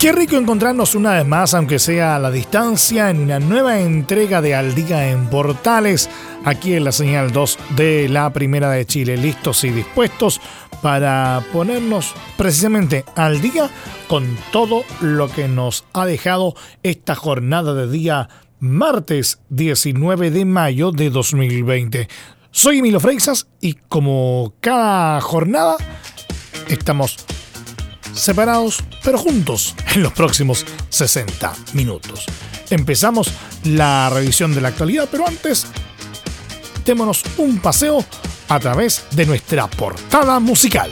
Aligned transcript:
Qué 0.00 0.12
rico 0.12 0.36
encontrarnos 0.36 0.94
una 0.94 1.16
vez 1.16 1.26
más, 1.26 1.52
aunque 1.52 1.78
sea 1.78 2.16
a 2.16 2.18
la 2.18 2.30
distancia, 2.30 3.10
en 3.10 3.20
una 3.20 3.38
nueva 3.38 3.80
entrega 3.80 4.40
de 4.40 4.54
Al 4.54 4.74
Día 4.74 5.10
en 5.10 5.28
Portales, 5.28 6.08
aquí 6.42 6.72
en 6.72 6.84
la 6.84 6.92
señal 6.92 7.32
2 7.32 7.58
de 7.76 8.08
la 8.08 8.32
Primera 8.32 8.70
de 8.70 8.86
Chile, 8.86 9.18
listos 9.18 9.62
y 9.64 9.68
dispuestos 9.68 10.40
para 10.80 11.44
ponernos 11.52 12.14
precisamente 12.38 13.04
al 13.14 13.42
día 13.42 13.68
con 14.08 14.38
todo 14.50 14.84
lo 15.02 15.28
que 15.28 15.48
nos 15.48 15.84
ha 15.92 16.06
dejado 16.06 16.54
esta 16.82 17.14
jornada 17.14 17.74
de 17.74 17.86
día 17.86 18.30
martes 18.58 19.42
19 19.50 20.30
de 20.30 20.46
mayo 20.46 20.92
de 20.92 21.10
2020. 21.10 22.08
Soy 22.50 22.78
Emilio 22.78 23.00
Freixas 23.00 23.48
y 23.60 23.74
como 23.74 24.54
cada 24.60 25.20
jornada 25.20 25.76
estamos 26.68 27.18
separados 28.12 28.82
pero 29.02 29.18
juntos 29.18 29.74
en 29.94 30.02
los 30.02 30.12
próximos 30.12 30.66
60 30.88 31.52
minutos. 31.74 32.26
Empezamos 32.70 33.32
la 33.64 34.10
revisión 34.10 34.54
de 34.54 34.60
la 34.60 34.68
actualidad, 34.68 35.08
pero 35.10 35.26
antes 35.26 35.66
démonos 36.84 37.22
un 37.38 37.58
paseo 37.58 38.04
a 38.48 38.58
través 38.60 39.04
de 39.12 39.26
nuestra 39.26 39.66
portada 39.68 40.40
musical. 40.40 40.90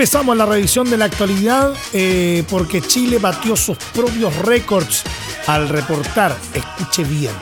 Empezamos 0.00 0.34
la 0.34 0.46
revisión 0.46 0.88
de 0.88 0.96
la 0.96 1.04
actualidad 1.04 1.74
eh, 1.92 2.42
porque 2.48 2.80
Chile 2.80 3.18
batió 3.18 3.54
sus 3.54 3.76
propios 3.76 4.34
récords 4.36 5.02
al 5.46 5.68
reportar, 5.68 6.34
escuche 6.54 7.04
bien, 7.04 7.34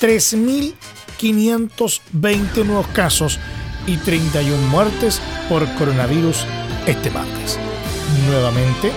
3.520 0.00 2.64
nuevos 2.64 2.86
casos 2.92 3.40
y 3.88 3.96
31 3.96 4.56
muertes 4.68 5.20
por 5.48 5.68
coronavirus 5.74 6.46
este 6.86 7.10
martes. 7.10 7.58
Nuevamente, 8.28 8.92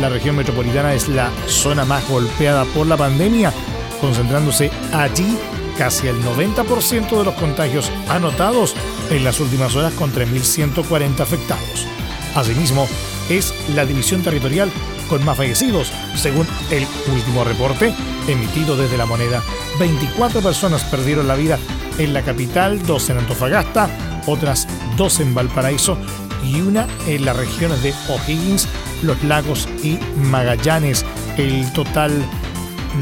la 0.00 0.08
región 0.08 0.34
metropolitana 0.34 0.92
es 0.92 1.08
la 1.08 1.30
zona 1.46 1.84
más 1.84 2.08
golpeada 2.08 2.64
por 2.64 2.88
la 2.88 2.96
pandemia, 2.96 3.52
concentrándose 4.00 4.72
allí 4.92 5.38
casi 5.78 6.08
el 6.08 6.20
90% 6.20 7.16
de 7.16 7.24
los 7.26 7.34
contagios 7.34 7.92
anotados 8.08 8.74
en 9.10 9.22
las 9.22 9.38
últimas 9.38 9.76
horas 9.76 9.92
con 9.92 10.12
3.140 10.12 11.20
afectados. 11.20 11.86
Asimismo, 12.34 12.88
es 13.28 13.54
la 13.74 13.86
división 13.86 14.22
territorial 14.22 14.70
con 15.08 15.24
más 15.24 15.36
fallecidos, 15.36 15.92
según 16.16 16.46
el 16.70 16.86
último 17.12 17.44
reporte 17.44 17.94
emitido 18.26 18.76
desde 18.76 18.96
la 18.96 19.06
moneda. 19.06 19.42
24 19.78 20.40
personas 20.40 20.84
perdieron 20.84 21.28
la 21.28 21.34
vida 21.34 21.58
en 21.98 22.12
la 22.12 22.22
capital, 22.22 22.84
dos 22.86 23.10
en 23.10 23.18
Antofagasta, 23.18 23.88
otras 24.26 24.66
dos 24.96 25.20
en 25.20 25.34
Valparaíso 25.34 25.96
y 26.44 26.60
una 26.60 26.86
en 27.06 27.24
las 27.24 27.36
regiones 27.36 27.82
de 27.82 27.94
O'Higgins, 28.08 28.68
Los 29.02 29.22
Lagos 29.24 29.68
y 29.82 29.98
Magallanes. 30.16 31.04
El 31.36 31.72
total 31.72 32.12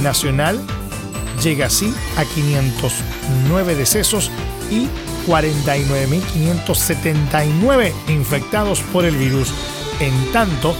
nacional 0.02 0.60
llega 1.42 1.66
así 1.66 1.92
a 2.16 2.24
509 2.24 3.74
decesos 3.74 4.30
y 4.70 4.88
49.579 5.26 7.92
infectados 8.08 8.80
por 8.92 9.04
el 9.04 9.16
virus. 9.16 9.52
En 10.00 10.14
tanto, 10.32 10.74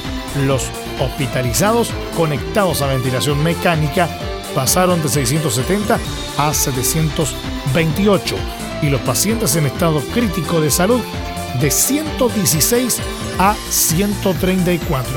los 0.46 0.70
hospitalizados 1.00 1.90
conectados 2.16 2.80
a 2.82 2.86
ventilación 2.86 3.42
mecánica 3.42 4.08
pasaron 4.54 5.02
de 5.02 5.08
670 5.08 5.98
a 6.38 6.54
728 6.54 8.36
y 8.82 8.90
los 8.90 9.00
pacientes 9.02 9.56
en 9.56 9.66
estado 9.66 10.00
crítico 10.12 10.60
de 10.60 10.70
salud 10.70 11.00
de 11.60 11.70
116 11.70 13.00
a 13.38 13.54
134. 13.70 15.12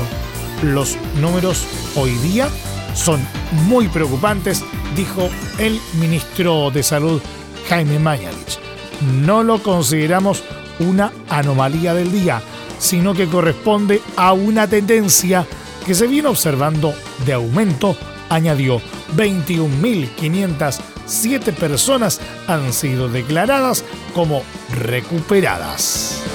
Los 0.62 0.96
números 1.20 1.66
hoy 1.96 2.12
día 2.18 2.48
son 2.94 3.20
muy 3.66 3.88
preocupantes, 3.88 4.64
dijo 4.94 5.28
el 5.58 5.80
ministro 6.00 6.70
de 6.70 6.82
Salud 6.82 7.20
Jaime 7.68 7.98
Mañalich 7.98 8.65
no 9.00 9.42
lo 9.42 9.62
consideramos 9.62 10.42
una 10.78 11.12
anomalía 11.28 11.92
del 11.94 12.12
día, 12.12 12.40
sino 12.78 13.14
que 13.14 13.26
corresponde 13.26 14.00
a 14.16 14.32
una 14.32 14.68
tendencia 14.68 15.44
que 15.84 15.94
se 15.94 16.06
viene 16.06 16.28
observando 16.28 16.94
de 17.24 17.32
aumento, 17.32 17.96
añadió 18.28 18.80
21.507 19.16 21.54
personas 21.54 22.20
han 22.48 22.72
sido 22.72 23.08
declaradas 23.08 23.84
como 24.14 24.42
recuperadas. 24.74 26.25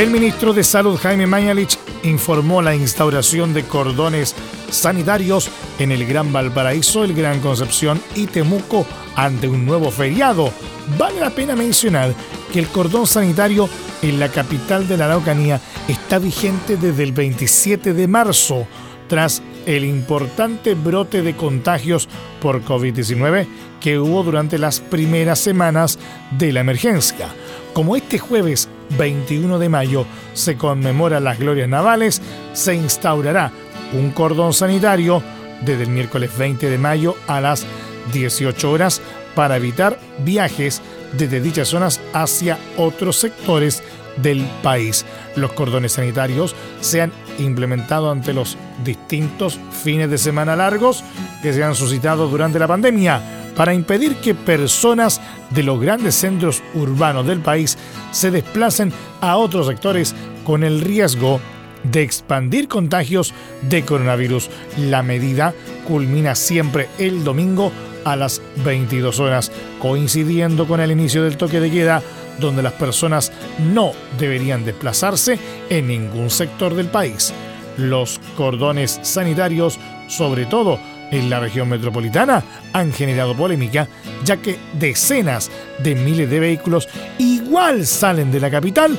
El 0.00 0.08
ministro 0.08 0.54
de 0.54 0.64
Salud 0.64 0.96
Jaime 0.96 1.26
Mañalich 1.26 1.78
informó 2.04 2.62
la 2.62 2.74
instauración 2.74 3.52
de 3.52 3.64
cordones 3.64 4.34
sanitarios 4.70 5.50
en 5.78 5.92
el 5.92 6.06
Gran 6.06 6.32
Valparaíso, 6.32 7.04
el 7.04 7.12
Gran 7.12 7.40
Concepción 7.40 8.00
y 8.14 8.26
Temuco 8.26 8.86
ante 9.14 9.46
un 9.46 9.66
nuevo 9.66 9.90
feriado. 9.90 10.54
Vale 10.96 11.20
la 11.20 11.28
pena 11.28 11.54
mencionar 11.54 12.14
que 12.50 12.60
el 12.60 12.68
cordón 12.68 13.06
sanitario 13.06 13.68
en 14.00 14.18
la 14.18 14.30
capital 14.30 14.88
de 14.88 14.96
la 14.96 15.04
Araucanía 15.04 15.60
está 15.86 16.18
vigente 16.18 16.78
desde 16.78 17.02
el 17.02 17.12
27 17.12 17.92
de 17.92 18.08
marzo, 18.08 18.66
tras 19.06 19.42
el 19.66 19.84
importante 19.84 20.76
brote 20.76 21.20
de 21.20 21.36
contagios 21.36 22.08
por 22.40 22.64
COVID-19 22.64 23.46
que 23.82 23.98
hubo 23.98 24.22
durante 24.22 24.56
las 24.56 24.80
primeras 24.80 25.40
semanas 25.40 25.98
de 26.38 26.54
la 26.54 26.60
emergencia. 26.60 27.28
Como 27.74 27.96
este 27.96 28.18
jueves 28.18 28.70
21 28.98 29.58
de 29.58 29.68
mayo 29.68 30.06
se 30.32 30.56
conmemora 30.56 31.20
las 31.20 31.38
glorias 31.38 31.68
navales, 31.68 32.20
se 32.52 32.74
instaurará 32.74 33.52
un 33.92 34.10
cordón 34.10 34.52
sanitario 34.52 35.22
desde 35.62 35.84
el 35.84 35.90
miércoles 35.90 36.30
20 36.36 36.68
de 36.68 36.78
mayo 36.78 37.16
a 37.26 37.40
las 37.40 37.66
18 38.12 38.70
horas 38.70 39.00
para 39.34 39.56
evitar 39.56 39.98
viajes 40.24 40.82
desde 41.16 41.40
dichas 41.40 41.68
zonas 41.68 42.00
hacia 42.12 42.58
otros 42.76 43.16
sectores 43.16 43.82
del 44.16 44.44
país. 44.62 45.04
Los 45.36 45.52
cordones 45.52 45.92
sanitarios 45.92 46.54
se 46.80 47.02
han 47.02 47.12
implementado 47.38 48.10
ante 48.10 48.32
los 48.32 48.56
distintos 48.84 49.58
fines 49.82 50.10
de 50.10 50.18
semana 50.18 50.56
largos 50.56 51.04
que 51.42 51.52
se 51.52 51.62
han 51.62 51.74
suscitado 51.74 52.28
durante 52.28 52.58
la 52.58 52.68
pandemia 52.68 53.39
para 53.60 53.74
impedir 53.74 54.16
que 54.16 54.34
personas 54.34 55.20
de 55.50 55.62
los 55.62 55.78
grandes 55.78 56.14
centros 56.14 56.62
urbanos 56.72 57.26
del 57.26 57.40
país 57.40 57.76
se 58.10 58.30
desplacen 58.30 58.90
a 59.20 59.36
otros 59.36 59.66
sectores 59.66 60.14
con 60.46 60.64
el 60.64 60.80
riesgo 60.80 61.42
de 61.82 62.00
expandir 62.00 62.68
contagios 62.68 63.34
de 63.60 63.84
coronavirus. 63.84 64.48
La 64.78 65.02
medida 65.02 65.52
culmina 65.86 66.36
siempre 66.36 66.88
el 66.96 67.22
domingo 67.22 67.70
a 68.06 68.16
las 68.16 68.40
22 68.64 69.20
horas, 69.20 69.52
coincidiendo 69.78 70.66
con 70.66 70.80
el 70.80 70.90
inicio 70.90 71.22
del 71.22 71.36
toque 71.36 71.60
de 71.60 71.70
queda, 71.70 72.02
donde 72.38 72.62
las 72.62 72.72
personas 72.72 73.30
no 73.74 73.92
deberían 74.18 74.64
desplazarse 74.64 75.38
en 75.68 75.86
ningún 75.86 76.30
sector 76.30 76.74
del 76.74 76.86
país. 76.86 77.34
Los 77.76 78.22
cordones 78.38 79.00
sanitarios, 79.02 79.78
sobre 80.08 80.46
todo 80.46 80.80
en 81.10 81.30
la 81.30 81.40
región 81.40 81.68
metropolitana, 81.68 82.42
han 82.72 82.92
generado 82.92 83.36
polémica, 83.36 83.88
ya 84.24 84.36
que 84.36 84.58
decenas 84.78 85.50
de 85.82 85.94
miles 85.94 86.30
de 86.30 86.40
vehículos 86.40 86.88
igual 87.18 87.86
salen 87.86 88.30
de 88.30 88.40
la 88.40 88.50
capital, 88.50 88.98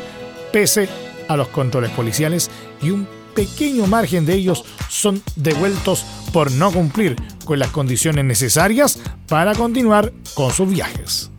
pese 0.51 0.89
a 1.27 1.37
los 1.37 1.47
controles 1.49 1.91
policiales 1.91 2.49
y 2.81 2.91
un 2.91 3.07
pequeño 3.35 3.87
margen 3.87 4.25
de 4.25 4.33
ellos 4.33 4.65
son 4.89 5.21
devueltos 5.35 6.05
por 6.33 6.51
no 6.51 6.71
cumplir 6.71 7.15
con 7.45 7.59
las 7.59 7.69
condiciones 7.69 8.25
necesarias 8.25 8.99
para 9.27 9.55
continuar 9.55 10.11
con 10.33 10.51
sus 10.51 10.69
viajes. 10.69 11.31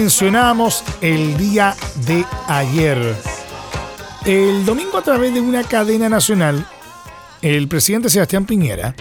Mencionamos 0.00 0.82
el 1.02 1.36
día 1.36 1.76
de 2.06 2.24
ayer. 2.48 3.14
El 4.24 4.64
domingo 4.64 4.96
a 4.96 5.02
través 5.02 5.34
de 5.34 5.42
una 5.42 5.62
cadena 5.62 6.08
nacional, 6.08 6.64
el 7.42 7.68
presidente 7.68 8.08
Sebastián 8.08 8.46
Piñera 8.46 8.94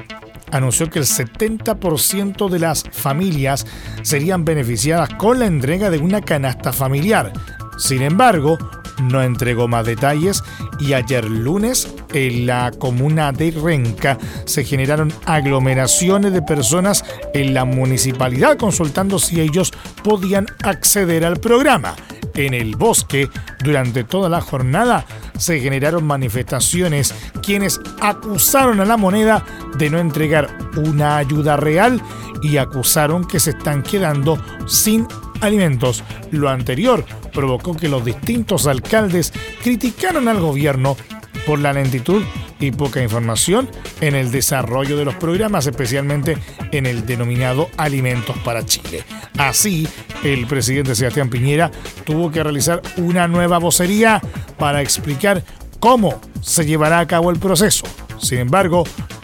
anunció 0.51 0.89
que 0.89 0.99
el 0.99 1.05
70% 1.05 2.49
de 2.49 2.59
las 2.59 2.83
familias 2.91 3.65
serían 4.01 4.43
beneficiadas 4.43 5.07
con 5.13 5.39
la 5.39 5.45
entrega 5.45 5.89
de 5.89 5.99
una 5.99 6.19
canasta 6.19 6.73
familiar. 6.73 7.31
Sin 7.77 8.01
embargo, 8.01 8.57
no 9.01 9.21
entregó 9.21 9.69
más 9.69 9.85
detalles 9.85 10.43
y 10.79 10.93
ayer 10.93 11.23
lunes 11.23 11.87
en 12.13 12.45
la 12.45 12.71
comuna 12.77 13.31
de 13.31 13.51
Renca 13.51 14.17
se 14.45 14.63
generaron 14.63 15.13
aglomeraciones 15.25 16.33
de 16.33 16.41
personas 16.41 17.05
en 17.33 17.53
la 17.53 17.65
municipalidad 17.65 18.57
consultando 18.57 19.19
si 19.19 19.39
ellos 19.39 19.71
podían 20.09 20.47
acceder 20.63 21.23
al 21.23 21.39
programa. 21.39 21.95
En 22.33 22.55
el 22.55 22.75
bosque, 22.75 23.29
durante 23.63 24.03
toda 24.03 24.27
la 24.27 24.41
jornada, 24.41 25.05
se 25.37 25.59
generaron 25.59 26.03
manifestaciones 26.03 27.13
quienes 27.43 27.79
acusaron 28.01 28.79
a 28.79 28.85
la 28.85 28.97
moneda 28.97 29.45
de 29.77 29.91
no 29.91 29.99
entregar 29.99 30.49
una 30.77 31.17
ayuda 31.17 31.57
real 31.57 32.01
y 32.41 32.57
acusaron 32.57 33.23
que 33.23 33.39
se 33.39 33.51
están 33.51 33.83
quedando 33.83 34.43
sin 34.65 35.05
alimentos. 35.41 36.03
Lo 36.31 36.49
anterior 36.49 37.05
provocó 37.31 37.75
que 37.75 37.87
los 37.87 38.03
distintos 38.03 38.65
alcaldes 38.65 39.31
criticaron 39.61 40.27
al 40.27 40.39
gobierno 40.39 40.97
por 41.45 41.59
la 41.59 41.71
lentitud 41.71 42.23
y 42.59 42.71
poca 42.71 43.01
información 43.01 43.69
en 44.01 44.15
el 44.15 44.31
desarrollo 44.31 44.97
de 44.97 45.05
los 45.05 45.15
programas, 45.15 45.67
especialmente 45.67 46.37
en 46.71 46.85
el 46.85 47.05
denominado 47.05 47.69
Alimentos 47.77 48.37
para 48.39 48.65
Chile. 48.65 49.03
Así, 49.37 49.87
el 50.23 50.45
presidente 50.47 50.95
Sebastián 50.95 51.29
Piñera 51.29 51.71
tuvo 52.05 52.31
que 52.31 52.43
realizar 52.43 52.81
una 52.97 53.27
nueva 53.27 53.57
vocería 53.57 54.21
para 54.57 54.81
explicar 54.81 55.43
cómo 55.79 56.19
se 56.41 56.65
llevará 56.65 56.99
a 56.99 57.07
cabo 57.07 57.31
el 57.31 57.39
proceso. 57.39 57.85
Sin 58.19 58.39
embargo, 58.39 58.83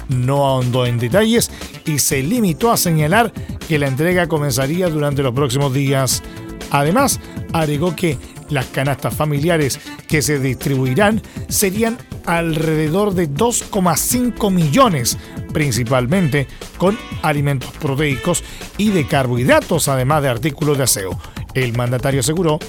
no 0.09 0.45
ahondó 0.45 0.85
en 0.85 0.99
detalles 0.99 1.51
y 1.85 1.99
se 1.99 2.23
limitó 2.23 2.71
a 2.71 2.77
señalar 2.77 3.31
que 3.67 3.79
la 3.79 3.87
entrega 3.87 4.27
comenzaría 4.27 4.89
durante 4.89 5.23
los 5.23 5.33
próximos 5.33 5.73
días. 5.73 6.23
Además, 6.71 7.19
agregó 7.53 7.95
que 7.95 8.17
las 8.49 8.67
canastas 8.67 9.15
familiares 9.15 9.79
que 10.07 10.21
se 10.21 10.39
distribuirán 10.39 11.21
serían 11.47 11.97
alrededor 12.25 13.13
de 13.13 13.29
2,5 13.29 14.51
millones, 14.51 15.17
principalmente 15.53 16.47
con 16.77 16.97
alimentos 17.21 17.71
proteicos 17.71 18.43
y 18.77 18.89
de 18.89 19.07
carbohidratos, 19.07 19.87
además 19.87 20.23
de 20.23 20.29
artículos 20.29 20.77
de 20.77 20.83
aseo. 20.83 21.19
El 21.53 21.73
mandatario 21.73 22.19
aseguró 22.19 22.59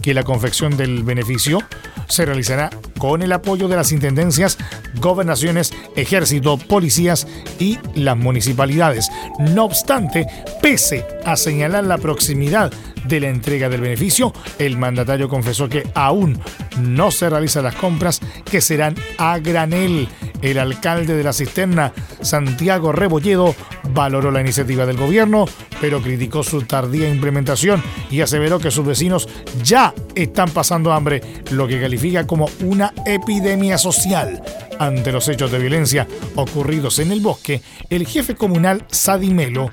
que 0.00 0.14
la 0.14 0.22
confección 0.22 0.76
del 0.76 1.02
beneficio 1.02 1.60
se 2.08 2.26
realizará 2.26 2.70
con 2.98 3.22
el 3.22 3.32
apoyo 3.32 3.68
de 3.68 3.76
las 3.76 3.92
intendencias, 3.92 4.58
gobernaciones, 5.00 5.72
ejército, 5.96 6.58
policías 6.58 7.26
y 7.58 7.78
las 7.94 8.16
municipalidades. 8.16 9.10
No 9.38 9.64
obstante, 9.64 10.26
pese 10.60 11.06
a 11.24 11.36
señalar 11.36 11.84
la 11.84 11.98
proximidad 11.98 12.72
de 13.04 13.20
la 13.20 13.28
entrega 13.28 13.68
del 13.68 13.80
beneficio, 13.80 14.32
el 14.58 14.76
mandatario 14.76 15.28
confesó 15.28 15.68
que 15.68 15.88
aún 15.94 16.40
no 16.80 17.10
se 17.10 17.30
realizan 17.30 17.64
las 17.64 17.74
compras 17.74 18.20
que 18.50 18.60
serán 18.60 18.94
a 19.18 19.38
granel. 19.38 20.08
El 20.42 20.58
alcalde 20.58 21.14
de 21.16 21.24
la 21.24 21.32
cisterna, 21.32 21.92
Santiago 22.22 22.92
Rebolledo, 22.92 23.54
valoró 23.92 24.30
la 24.30 24.40
iniciativa 24.40 24.86
del 24.86 24.96
gobierno, 24.96 25.46
pero 25.80 26.00
criticó 26.00 26.42
su 26.42 26.62
tardía 26.62 27.08
implementación 27.08 27.82
y 28.10 28.20
aseveró 28.20 28.58
que 28.58 28.70
sus 28.70 28.86
vecinos 28.86 29.28
ya 29.62 29.94
están 30.14 30.50
pasando 30.50 30.92
hambre, 30.92 31.22
lo 31.50 31.68
que 31.68 31.80
califica 31.80 32.26
como 32.26 32.48
una 32.60 32.92
epidemia 33.06 33.78
social. 33.78 34.42
Ante 34.78 35.12
los 35.12 35.28
hechos 35.28 35.52
de 35.52 35.58
violencia 35.58 36.08
ocurridos 36.36 36.98
en 37.00 37.12
el 37.12 37.20
bosque, 37.20 37.60
el 37.90 38.06
jefe 38.06 38.34
comunal 38.34 38.86
Sadimelo 38.88 39.70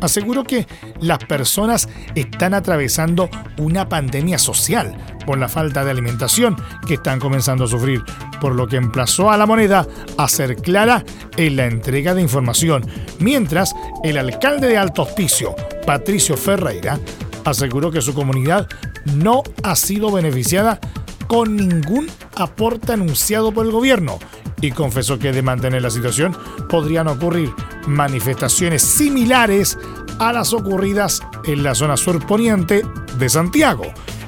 aseguró 0.00 0.44
que 0.44 0.66
las 1.00 1.18
personas 1.18 1.88
están 2.14 2.54
atravesando 2.54 3.28
una 3.58 3.88
pandemia 3.88 4.38
social 4.38 4.96
por 5.26 5.38
la 5.38 5.48
falta 5.48 5.84
de 5.84 5.90
alimentación 5.90 6.56
que 6.86 6.94
están 6.94 7.20
comenzando 7.20 7.64
a 7.64 7.68
sufrir, 7.68 8.02
por 8.40 8.54
lo 8.54 8.66
que 8.66 8.76
emplazó 8.76 9.30
a 9.30 9.36
la 9.36 9.46
moneda 9.46 9.86
a 10.16 10.28
ser 10.28 10.56
clara 10.56 11.04
en 11.36 11.56
la 11.56 11.66
entrega 11.66 12.14
de 12.14 12.22
información, 12.22 12.86
mientras 13.18 13.74
el 14.04 14.16
alcalde 14.16 14.68
de 14.68 14.78
Alto 14.78 15.02
Hospicio, 15.02 15.54
Patricio 15.86 16.36
Ferreira, 16.36 16.98
aseguró 17.44 17.90
que 17.90 18.00
su 18.00 18.14
comunidad 18.14 18.68
no 19.14 19.42
ha 19.62 19.76
sido 19.76 20.10
beneficiada 20.10 20.80
con 21.26 21.56
ningún 21.56 22.08
aporte 22.36 22.92
anunciado 22.92 23.52
por 23.52 23.66
el 23.66 23.72
gobierno 23.72 24.18
y 24.60 24.70
confesó 24.72 25.18
que 25.18 25.32
de 25.32 25.42
mantener 25.42 25.82
la 25.82 25.90
situación 25.90 26.36
podrían 26.68 27.08
ocurrir 27.08 27.52
manifestaciones 27.86 28.82
similares 28.82 29.78
a 30.18 30.32
las 30.32 30.52
ocurridas 30.52 31.20
en 31.44 31.62
la 31.62 31.74
zona 31.74 31.96
surponiente 31.96 32.82
de 33.18 33.28
Santiago. 33.28 33.84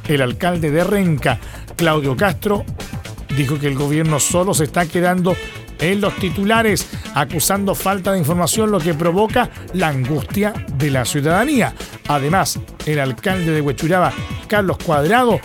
El 0.09 0.23
alcalde 0.23 0.71
de 0.71 0.85
Renca, 0.85 1.39
Claudio 1.77 2.17
Castro, 2.17 2.65
dijo 3.37 3.59
que 3.59 3.69
el 3.69 3.75
gobierno 3.77 4.21
solo 4.21 4.55
se 4.55 4.65
está 4.65 4.87
quedando 4.87 5.37
en 5.81 6.01
los 6.01 6.15
titulares, 6.17 6.87
acusando 7.15 7.75
falta 7.75 8.13
de 8.13 8.19
información, 8.19 8.71
lo 8.71 8.79
que 8.79 8.95
provoca 8.95 9.51
la 9.73 9.89
angustia 9.89 10.53
de 10.75 10.91
la 10.91 11.05
ciudadanía. 11.05 11.75
Además, 12.09 12.59
el 12.87 13.01
alcalde 13.01 13.53
de 13.53 13.61
Huechuraba, 13.61 14.13
Carlos 14.47 14.79
Cuadrado, 14.85 15.41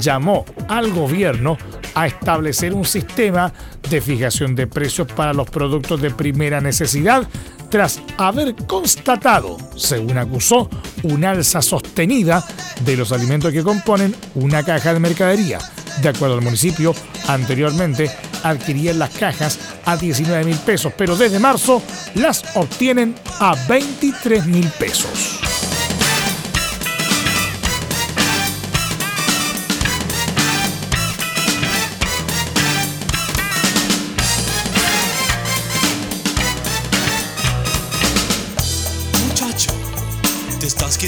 llamó 0.00 0.44
al 0.68 0.92
gobierno 0.92 1.58
a 1.94 2.06
establecer 2.06 2.74
un 2.74 2.84
sistema 2.84 3.52
de 3.88 4.00
fijación 4.00 4.54
de 4.54 4.66
precios 4.66 5.08
para 5.12 5.32
los 5.32 5.48
productos 5.48 6.00
de 6.00 6.10
primera 6.10 6.60
necesidad 6.60 7.26
tras 7.70 8.00
haber 8.18 8.54
constatado, 8.66 9.56
según 9.76 10.18
acusó, 10.18 10.70
una 11.02 11.30
alza 11.30 11.60
sostenida 11.60 12.44
de 12.84 12.96
los 12.96 13.10
alimentos 13.10 13.52
que 13.52 13.64
componen 13.64 14.14
una 14.36 14.62
caja 14.62 14.94
de 14.94 15.00
mercadería. 15.00 15.58
De 16.00 16.08
acuerdo 16.08 16.36
al 16.36 16.42
municipio, 16.42 16.94
anteriormente 17.26 18.10
adquirían 18.42 18.98
las 18.98 19.10
cajas 19.10 19.58
a 19.84 19.96
19 19.96 20.44
mil 20.44 20.58
pesos, 20.58 20.92
pero 20.96 21.16
desde 21.16 21.38
marzo 21.38 21.82
las 22.14 22.44
obtienen 22.56 23.14
a 23.40 23.56
23 23.68 24.46
mil 24.46 24.68
pesos. 24.78 25.40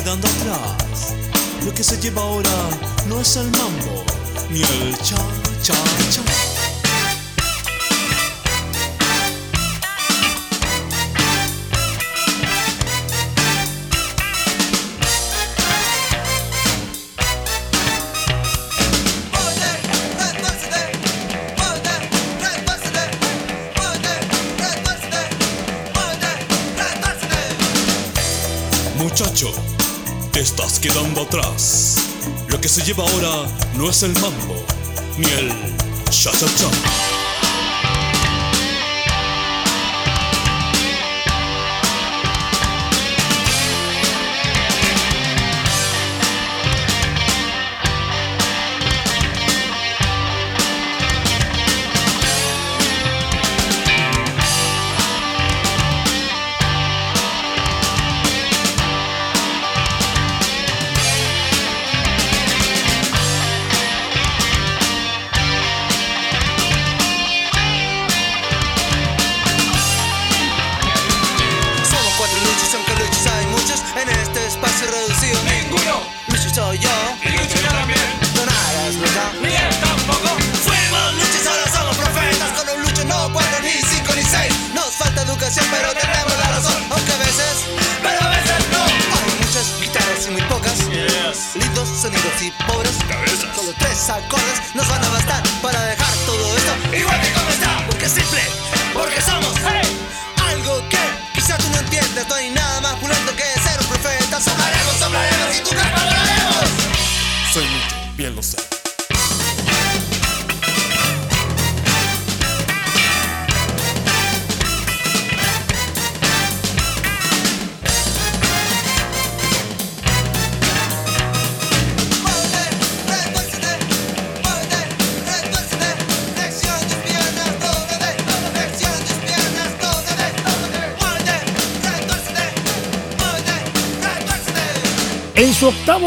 Quedando 0.07 0.29
atrás. 0.29 1.15
Lo 1.65 1.75
que 1.75 1.83
se 1.83 2.01
lleva 2.01 2.23
ahora 2.23 2.49
no 3.09 3.21
es 3.21 3.37
el 3.37 3.51
mambo, 3.51 4.05
ni 4.51 4.63
el 4.63 4.97
cha, 4.99 5.17
cha, 5.63 5.75
cha. 6.11 6.46
Te 30.37 30.43
estás 30.43 30.79
quedando 30.79 31.23
atrás. 31.23 31.97
Lo 32.49 32.61
que 32.61 32.69
se 32.69 32.83
lleva 32.83 33.05
ahora 33.05 33.49
no 33.75 33.89
es 33.89 34.03
el 34.03 34.13
mambo, 34.21 34.63
ni 35.17 35.25
el 35.25 35.51
cha-cha-cha. 36.11 37.06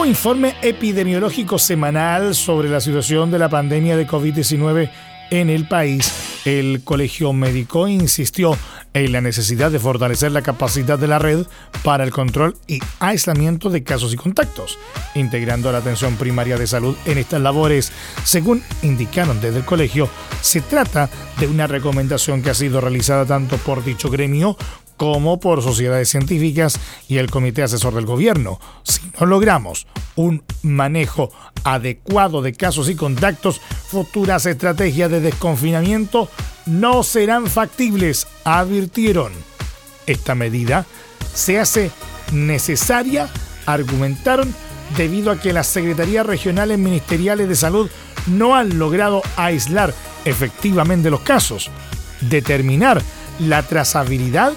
Informe 0.09 0.55
epidemiológico 0.63 1.59
semanal 1.59 2.33
sobre 2.33 2.67
la 2.67 2.81
situación 2.81 3.29
de 3.29 3.37
la 3.37 3.47
pandemia 3.47 3.95
de 3.95 4.07
COVID-19 4.07 4.89
en 5.29 5.51
el 5.51 5.67
país, 5.67 6.41
el 6.45 6.81
Colegio 6.83 7.31
Médico 7.31 7.87
insistió 7.87 8.57
en 8.95 9.11
la 9.11 9.21
necesidad 9.21 9.69
de 9.69 9.77
fortalecer 9.77 10.31
la 10.31 10.41
capacidad 10.41 10.97
de 10.97 11.07
la 11.07 11.19
red 11.19 11.45
para 11.83 12.03
el 12.03 12.09
control 12.09 12.57
y 12.65 12.79
aislamiento 12.99 13.69
de 13.69 13.83
casos 13.83 14.11
y 14.11 14.17
contactos, 14.17 14.79
integrando 15.13 15.71
la 15.71 15.77
atención 15.77 16.15
primaria 16.15 16.57
de 16.57 16.65
salud 16.65 16.95
en 17.05 17.19
estas 17.19 17.41
labores. 17.41 17.91
Según 18.23 18.63
indicaron 18.81 19.39
desde 19.39 19.59
el 19.59 19.65
colegio, 19.65 20.09
se 20.41 20.61
trata 20.61 21.07
de 21.39 21.45
una 21.45 21.67
recomendación 21.67 22.41
que 22.41 22.49
ha 22.49 22.55
sido 22.55 22.81
realizada 22.81 23.27
tanto 23.27 23.57
por 23.57 23.83
dicho 23.83 24.09
gremio 24.09 24.57
como 24.99 25.39
por 25.39 25.63
sociedades 25.63 26.09
científicas 26.09 26.77
y 27.07 27.19
el 27.19 27.31
Comité 27.31 27.63
Asesor 27.63 27.95
del 27.95 28.05
Gobierno. 28.05 28.59
Si 28.83 28.99
no 29.17 29.25
logramos 29.27 29.87
un 30.17 30.43
manejo 30.61 31.31
adecuado 31.63 32.41
de 32.41 32.51
casos 32.51 32.89
y 32.89 32.95
contactos, 32.95 33.61
futuras 33.61 34.45
estrategias 34.45 35.09
de 35.09 35.21
desconfinamiento 35.21 36.27
no 36.65 37.03
serán 37.03 37.47
factibles, 37.47 38.27
advirtieron. 38.43 39.31
Esta 40.05 40.35
medida 40.35 40.85
se 41.33 41.59
hace 41.59 41.91
necesaria, 42.33 43.29
argumentaron, 43.65 44.53
debido 44.97 45.31
a 45.31 45.39
que 45.39 45.53
las 45.53 45.67
Secretarías 45.67 46.25
Regionales 46.25 46.77
Ministeriales 46.77 47.47
de 47.47 47.55
Salud 47.55 47.89
no 48.27 48.53
han 48.53 48.77
logrado 48.77 49.21
aislar 49.37 49.93
efectivamente 50.25 51.09
los 51.09 51.21
casos, 51.21 51.71
determinar 52.19 53.01
la 53.39 53.63
trazabilidad 53.63 54.51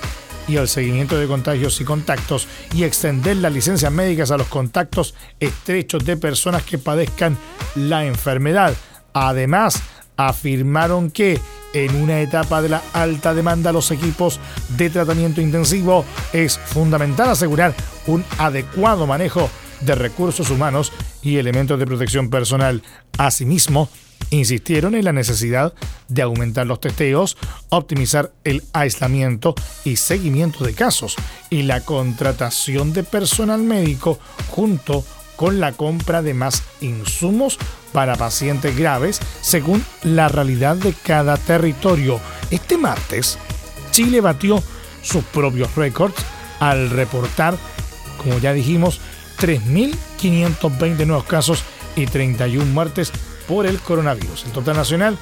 y 0.52 0.56
el 0.58 0.68
seguimiento 0.68 1.18
de 1.18 1.26
contagios 1.26 1.80
y 1.80 1.84
contactos 1.84 2.46
y 2.74 2.84
extender 2.84 3.38
las 3.38 3.52
licencias 3.52 3.90
médicas 3.90 4.30
a 4.30 4.36
los 4.36 4.48
contactos 4.48 5.14
estrechos 5.40 6.04
de 6.04 6.18
personas 6.18 6.62
que 6.62 6.76
padezcan 6.76 7.38
la 7.74 8.04
enfermedad. 8.04 8.74
Además, 9.14 9.82
afirmaron 10.18 11.10
que 11.10 11.40
en 11.72 11.96
una 11.96 12.20
etapa 12.20 12.60
de 12.60 12.68
la 12.68 12.82
alta 12.92 13.32
demanda 13.32 13.72
los 13.72 13.90
equipos 13.90 14.40
de 14.76 14.90
tratamiento 14.90 15.40
intensivo 15.40 16.04
es 16.34 16.58
fundamental 16.58 17.30
asegurar 17.30 17.74
un 18.06 18.22
adecuado 18.36 19.06
manejo 19.06 19.48
de 19.80 19.94
recursos 19.94 20.50
humanos 20.50 20.92
y 21.22 21.38
elementos 21.38 21.78
de 21.78 21.86
protección 21.86 22.28
personal. 22.28 22.82
Asimismo, 23.16 23.88
insistieron 24.30 24.94
en 24.94 25.04
la 25.04 25.12
necesidad 25.12 25.74
de 26.08 26.22
aumentar 26.22 26.66
los 26.66 26.80
testeos, 26.80 27.36
optimizar 27.68 28.32
el 28.44 28.62
aislamiento 28.72 29.54
y 29.84 29.96
seguimiento 29.96 30.64
de 30.64 30.74
casos 30.74 31.16
y 31.50 31.62
la 31.62 31.80
contratación 31.80 32.92
de 32.92 33.02
personal 33.02 33.62
médico 33.62 34.18
junto 34.48 35.04
con 35.36 35.60
la 35.60 35.72
compra 35.72 36.22
de 36.22 36.34
más 36.34 36.62
insumos 36.80 37.58
para 37.92 38.16
pacientes 38.16 38.76
graves 38.76 39.20
según 39.40 39.84
la 40.02 40.28
realidad 40.28 40.76
de 40.76 40.92
cada 40.92 41.36
territorio. 41.36 42.20
Este 42.50 42.78
martes, 42.78 43.38
Chile 43.90 44.20
batió 44.20 44.62
sus 45.02 45.24
propios 45.24 45.74
récords 45.74 46.14
al 46.60 46.90
reportar, 46.90 47.56
como 48.18 48.38
ya 48.38 48.52
dijimos, 48.52 49.00
3.520 49.40 51.06
nuevos 51.06 51.24
casos 51.24 51.64
y 51.96 52.06
31 52.06 52.64
muertes 52.66 53.12
por 53.46 53.66
el 53.66 53.78
coronavirus. 53.80 54.46
El 54.46 54.52
total 54.52 54.76
nacional 54.76 55.18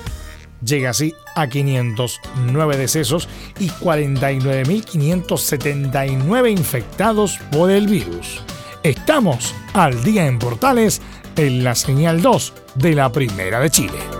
llega 0.65 0.91
así 0.91 1.15
a 1.35 1.49
509 1.49 2.77
decesos 2.77 3.29
y 3.59 3.71
49.579 3.71 6.51
infectados 6.51 7.39
por 7.51 7.71
el 7.71 7.87
virus. 7.87 8.43
Estamos 8.83 9.55
al 9.75 10.03
día 10.03 10.27
en 10.27 10.39
Portales 10.39 11.03
en 11.37 11.63
la 11.65 11.75
señal 11.75 12.23
2 12.23 12.55
de 12.77 12.95
la 12.95 13.13
Primera 13.13 13.61
de 13.61 13.69
Chile. 13.71 14.20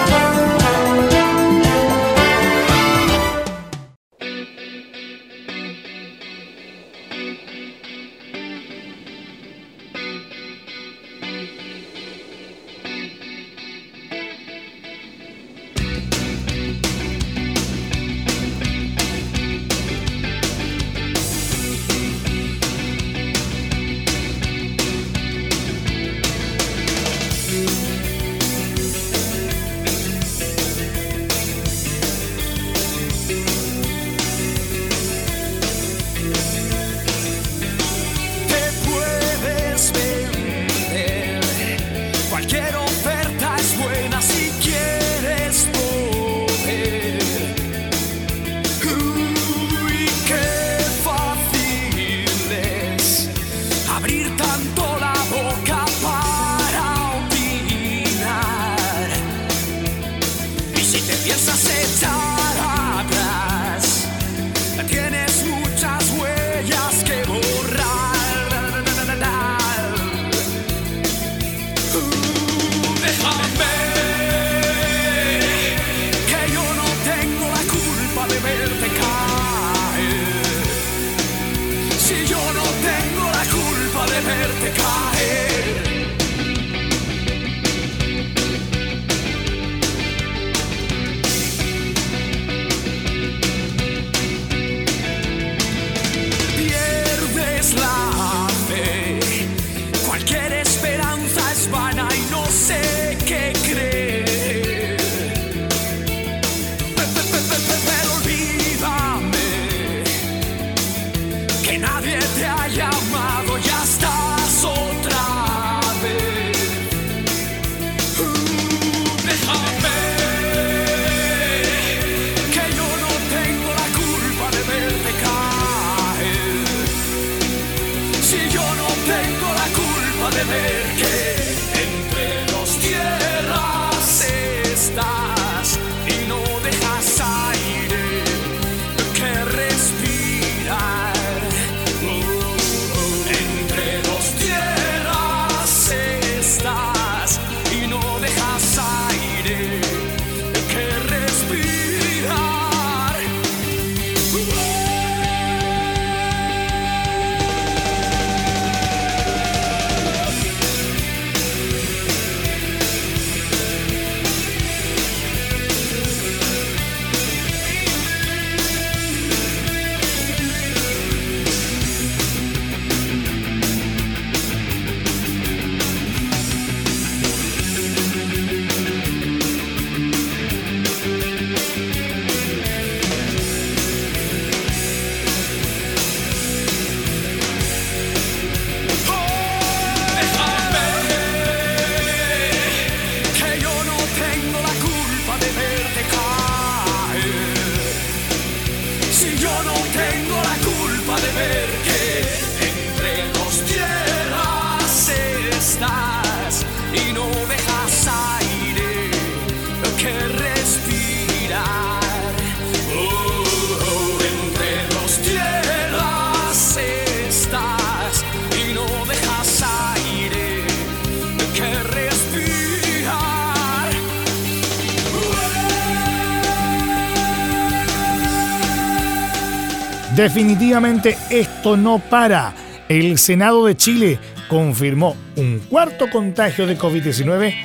Definitivamente 230.21 231.17
esto 231.31 231.75
no 231.75 231.97
para. 231.97 232.53
El 232.87 233.17
Senado 233.17 233.65
de 233.65 233.75
Chile 233.75 234.19
confirmó 234.49 235.17
un 235.35 235.57
cuarto 235.67 236.11
contagio 236.11 236.67
de 236.67 236.77
COVID-19 236.77 237.55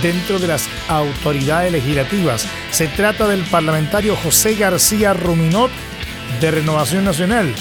dentro 0.00 0.38
de 0.38 0.46
las 0.46 0.66
autoridades 0.88 1.72
legislativas. 1.72 2.48
Se 2.70 2.88
trata 2.88 3.28
del 3.28 3.42
parlamentario 3.42 4.16
José 4.16 4.54
García 4.54 5.12
Ruminot 5.12 5.70
de 6.40 6.52
Renovación 6.52 7.04
Nacional. 7.04 7.54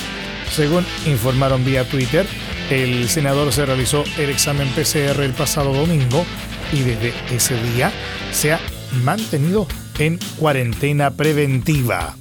Según 0.49 0.85
informaron 1.05 1.65
vía 1.65 1.83
Twitter, 1.83 2.25
el 2.69 3.09
senador 3.09 3.51
se 3.51 3.65
realizó 3.65 4.05
el 4.17 4.29
examen 4.29 4.69
PCR 4.69 5.19
el 5.21 5.33
pasado 5.33 5.73
domingo 5.73 6.25
y 6.71 6.79
desde 6.79 7.13
ese 7.29 7.61
día 7.73 7.91
se 8.31 8.53
ha 8.53 8.59
mantenido 9.03 9.67
en 9.99 10.17
cuarentena 10.39 11.11
preventiva. 11.11 12.15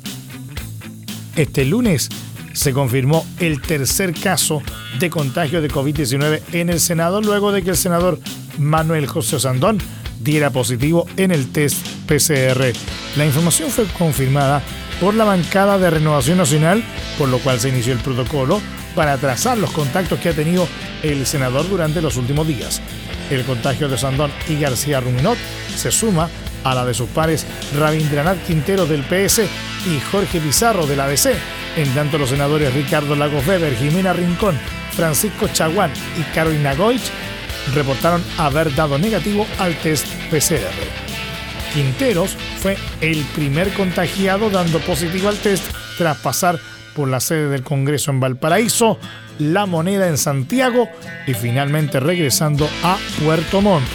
Este 1.36 1.64
lunes 1.64 2.08
se 2.52 2.72
confirmó 2.72 3.26
el 3.40 3.60
tercer 3.60 4.14
caso 4.14 4.62
de 5.00 5.10
contagio 5.10 5.60
de 5.60 5.68
COVID-19 5.68 6.40
en 6.52 6.68
el 6.68 6.78
Senado 6.78 7.20
luego 7.20 7.50
de 7.50 7.62
que 7.62 7.70
el 7.70 7.76
senador 7.76 8.20
Manuel 8.58 9.06
José 9.08 9.40
Sandón 9.40 9.78
diera 10.20 10.50
positivo 10.50 11.06
en 11.16 11.32
el 11.32 11.50
test 11.50 11.84
PCR. 12.06 12.72
La 13.16 13.26
información 13.26 13.70
fue 13.70 13.86
confirmada 13.98 14.62
por 15.00 15.14
la 15.14 15.24
bancada 15.24 15.76
de 15.76 15.90
Renovación 15.90 16.38
Nacional, 16.38 16.84
por 17.18 17.28
lo 17.28 17.38
cual 17.40 17.58
se 17.58 17.68
inició 17.68 17.92
el 17.92 17.98
protocolo 17.98 18.60
para 18.94 19.16
trazar 19.18 19.58
los 19.58 19.72
contactos 19.72 20.20
que 20.20 20.28
ha 20.28 20.34
tenido 20.34 20.68
el 21.02 21.26
senador 21.26 21.68
durante 21.68 22.00
los 22.00 22.16
últimos 22.16 22.46
días. 22.46 22.80
El 23.28 23.42
contagio 23.44 23.88
de 23.88 23.98
Sandón 23.98 24.30
y 24.48 24.60
García 24.60 25.00
Ruminot 25.00 25.38
se 25.76 25.90
suma 25.90 26.30
a 26.64 26.74
la 26.74 26.84
de 26.84 26.94
sus 26.94 27.08
pares 27.10 27.46
Rabindranath 27.78 28.44
Quintero 28.46 28.86
del 28.86 29.02
PS 29.02 29.40
y 29.86 30.00
Jorge 30.10 30.40
Pizarro 30.40 30.86
del 30.86 31.00
ABC 31.00 31.30
En 31.76 31.94
tanto, 31.94 32.18
los 32.18 32.30
senadores 32.30 32.74
Ricardo 32.74 33.14
Lagos 33.14 33.46
Weber, 33.46 33.76
Jimena 33.76 34.12
Rincón, 34.12 34.58
Francisco 34.92 35.48
Chaguán 35.48 35.92
y 36.18 36.22
Carolina 36.34 36.74
Goich 36.74 37.10
reportaron 37.74 38.22
haber 38.38 38.74
dado 38.74 38.98
negativo 38.98 39.46
al 39.58 39.74
test 39.76 40.06
PCR. 40.30 40.72
Quinteros 41.72 42.36
fue 42.58 42.76
el 43.00 43.24
primer 43.34 43.72
contagiado 43.72 44.50
dando 44.50 44.78
positivo 44.80 45.28
al 45.28 45.38
test 45.38 45.64
tras 45.98 46.18
pasar 46.18 46.58
por 46.94 47.08
la 47.08 47.20
sede 47.20 47.48
del 47.48 47.62
Congreso 47.62 48.10
en 48.10 48.20
Valparaíso, 48.20 48.98
La 49.38 49.66
Moneda 49.66 50.08
en 50.08 50.18
Santiago 50.18 50.88
y 51.26 51.34
finalmente 51.34 51.98
regresando 51.98 52.68
a 52.82 52.96
Puerto 53.22 53.60
Montt. 53.60 53.86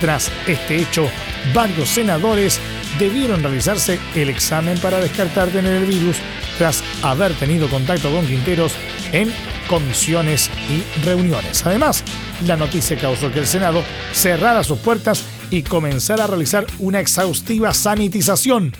Tras 0.00 0.30
este 0.46 0.76
hecho, 0.76 1.08
varios 1.54 1.88
senadores 1.88 2.60
debieron 2.98 3.42
realizarse 3.42 3.98
el 4.14 4.28
examen 4.28 4.78
para 4.78 4.98
descartar 4.98 5.48
tener 5.48 5.74
el 5.74 5.86
virus 5.86 6.16
tras 6.58 6.82
haber 7.02 7.32
tenido 7.34 7.68
contacto 7.68 8.10
con 8.10 8.26
Quinteros 8.26 8.72
en 9.12 9.32
comisiones 9.68 10.50
y 10.68 11.04
reuniones. 11.04 11.64
Además, 11.66 12.02
la 12.46 12.56
noticia 12.56 12.98
causó 12.98 13.30
que 13.30 13.40
el 13.40 13.46
Senado 13.46 13.82
cerrara 14.12 14.64
sus 14.64 14.78
puertas 14.78 15.24
y 15.50 15.62
comenzara 15.62 16.24
a 16.24 16.26
realizar 16.26 16.66
una 16.78 17.00
exhaustiva 17.00 17.72
sanitización, 17.72 18.72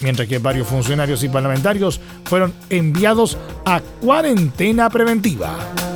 mientras 0.00 0.28
que 0.28 0.38
varios 0.38 0.66
funcionarios 0.66 1.22
y 1.22 1.28
parlamentarios 1.28 2.00
fueron 2.24 2.52
enviados 2.68 3.38
a 3.64 3.80
cuarentena 3.80 4.90
preventiva. 4.90 5.89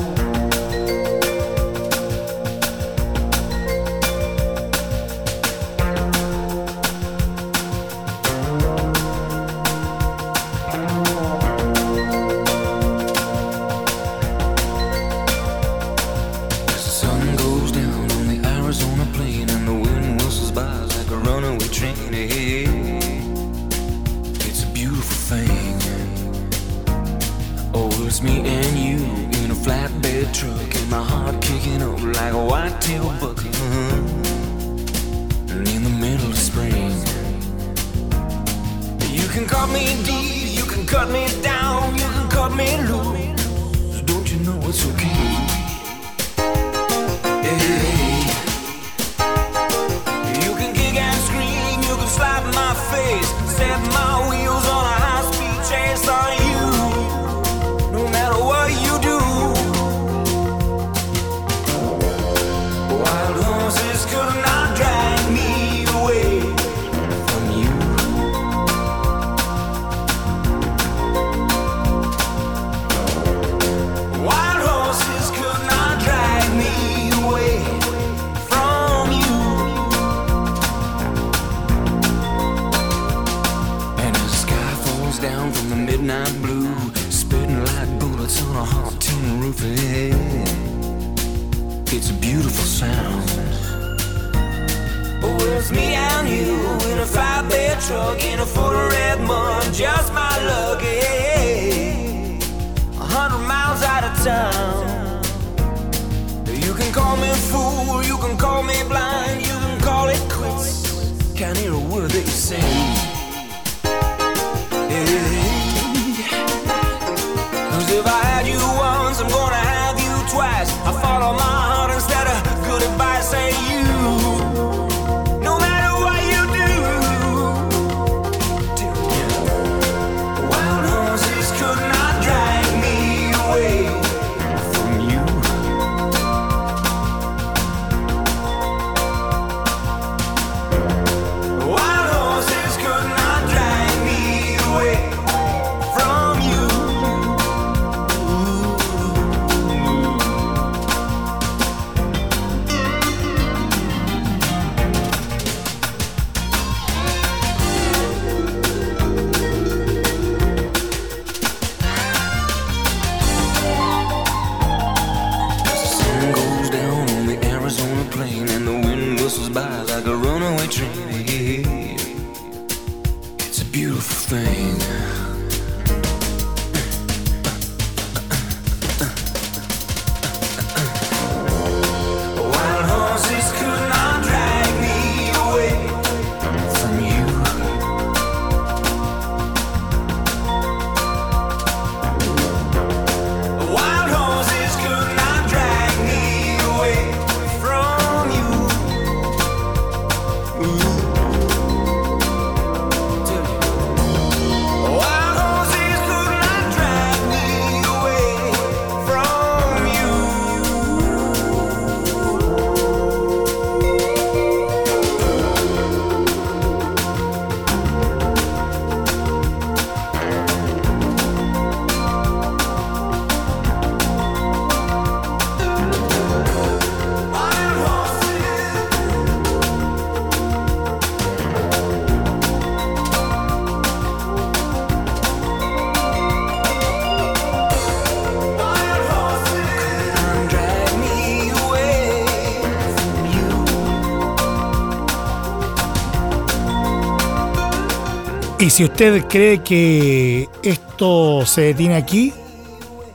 Si 248.74 248.82
usted 248.82 249.24
cree 249.28 249.62
que 249.62 250.48
esto 250.64 251.46
se 251.46 251.60
detiene 251.60 251.94
aquí, 251.94 252.32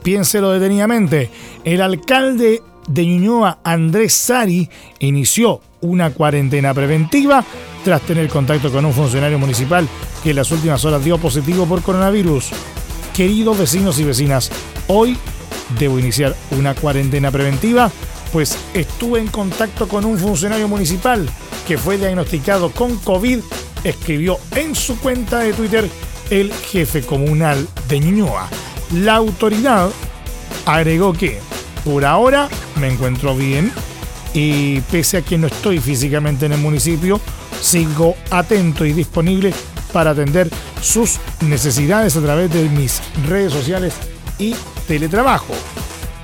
piénselo 0.01 0.51
detenidamente. 0.51 1.30
El 1.66 1.82
alcalde 1.82 2.64
de 2.88 3.05
Ñuñoa, 3.05 3.60
Andrés 3.66 4.14
Sari, 4.14 4.70
inició 4.99 5.60
una 5.82 6.12
cuarentena 6.12 6.74
preventiva 6.74 7.43
tras 7.84 7.99
tener 8.03 8.30
contacto 8.30 8.72
con 8.72 8.86
un 8.86 8.93
funcionario 8.93 9.38
municipal 9.38 9.86
que 10.24 10.30
en 10.30 10.38
las 10.38 10.49
últimas 10.51 10.86
horas 10.86 11.03
dio 11.03 11.18
positivo 11.18 11.66
por 11.66 11.82
coronavirus. 11.82 12.51
Queridos 13.14 13.60
vecinos 13.60 13.99
y 13.99 14.05
vecinas, 14.05 14.49
hoy 14.88 15.18
debo 15.78 15.99
iniciar 15.99 16.38
una 16.57 16.74
cuarentena 16.74 17.32
preventiva, 17.32 17.91
pues 18.32 18.57
estuve 18.74 19.20
en 19.20 19.28
contacto 19.28 19.89
con 19.89 20.05
un 20.05 20.18
funcionario 20.18 20.70
municipal 20.70 21.30
que 21.68 21.78
fue 21.78 21.97
diagnosticado 21.97 22.72
con 22.72 22.95
COVID, 22.99 23.39
escribió 23.84 24.40
en 24.56 24.76
su 24.76 24.98
cuenta 25.00 25.40
de 25.40 25.54
Twitter 25.54 25.90
el 26.30 26.54
jefe 26.54 27.02
comunal 27.02 27.68
de 27.88 28.00
Ñuñoa. 28.00 28.48
La 28.94 29.16
autoridad 29.16 29.90
agregó 30.66 31.14
que 31.14 31.40
por 31.84 32.06
ahora 32.06 32.50
me 32.80 32.88
encuentro 32.88 33.36
bien 33.36 33.72
y 34.34 34.82
pese 34.82 35.18
a 35.18 35.22
que 35.22 35.38
no 35.38 35.48
estoy 35.48 35.80
físicamente 35.80 36.46
en 36.46 36.54
el 36.54 36.60
municipio, 36.60 37.20
sigo 37.62 38.16
atento 38.30 38.86
y 38.86 38.94
disponible 38.94 39.54
para 39.92 40.12
atender 40.12 40.50
sus 40.82 41.18
necesidades 41.42 42.16
a 42.16 42.22
través 42.22 42.52
de 42.54 42.70
mis 42.70 43.02
redes 43.28 43.54
sociales 43.54 43.94
y 44.38 44.56
teletrabajo. 44.88 45.54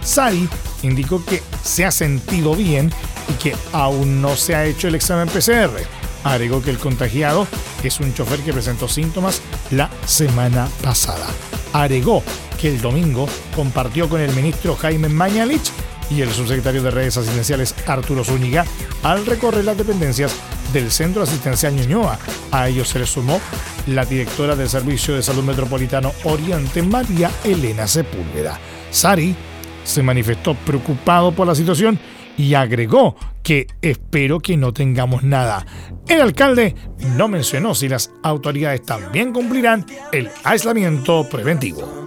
Sari 0.03 0.47
indicó 0.84 1.24
que 1.26 1.41
se 1.64 1.84
ha 1.86 1.91
sentido 1.91 2.56
bien 2.56 2.91
y 3.28 3.34
que 3.41 3.56
aún 3.74 4.22
no 4.22 4.36
se 4.36 4.56
ha 4.56 4.66
hecho 4.66 4.88
el 4.88 4.95
examen 4.95 5.28
PCR. 5.28 6.05
Agregó 6.26 6.61
que 6.61 6.71
el 6.71 6.80
contagiado 6.80 7.47
es 7.84 7.99
un 7.99 8.13
chofer 8.13 8.39
que 8.39 8.51
presentó 8.51 8.89
síntomas 8.89 9.41
la 9.69 9.89
semana 10.05 10.67
pasada. 10.82 11.28
Agregó 11.71 12.23
que 12.59 12.67
el 12.69 12.82
domingo 12.82 13.28
compartió 13.55 14.09
con 14.09 14.19
el 14.19 14.34
ministro 14.34 14.76
Jaime 14.76 15.07
Mañalich 15.07 15.71
y 16.09 16.21
el 16.21 16.32
subsecretario 16.32 16.82
de 16.82 16.91
redes 16.91 17.17
asistenciales 17.17 17.76
Arturo 17.86 18.23
Zúñiga 18.23 18.65
al 19.03 19.26
recorrer 19.26 19.65
las 19.65 19.78
dependencias 19.78 20.36
del 20.73 20.91
Centro 20.91 21.21
Asistencial 21.21 21.76
Ñuñoa. 21.76 22.17
A 22.51 22.69
ellos 22.69 22.89
se 22.89 22.99
le 22.99 23.05
sumó 23.05 23.39
la 23.86 24.03
directora 24.03 24.55
del 24.55 24.67
Servicio 24.67 25.15
de 25.15 25.21
Salud 25.21 25.43
Metropolitano 25.43 26.11
Oriente, 26.23 26.82
María 26.82 27.30
Elena 27.43 27.88
Sepúlveda. 27.88 28.59
Sari 28.89 29.36
se 29.84 30.01
manifestó 30.01 30.55
preocupado 30.55 31.32
por 31.32 31.45
la 31.45 31.53
situación 31.53 31.99
y 32.38 32.53
agregó 32.53 33.15
que 33.43 33.67
espero 33.81 34.39
que 34.39 34.57
no 34.57 34.73
tengamos 34.73 35.23
nada. 35.23 35.65
El 36.07 36.21
alcalde 36.21 36.75
no 37.15 37.27
mencionó 37.27 37.75
si 37.75 37.88
las 37.88 38.11
autoridades 38.23 38.83
también 38.83 39.33
cumplirán 39.33 39.86
el 40.11 40.29
aislamiento 40.43 41.27
preventivo. 41.29 42.05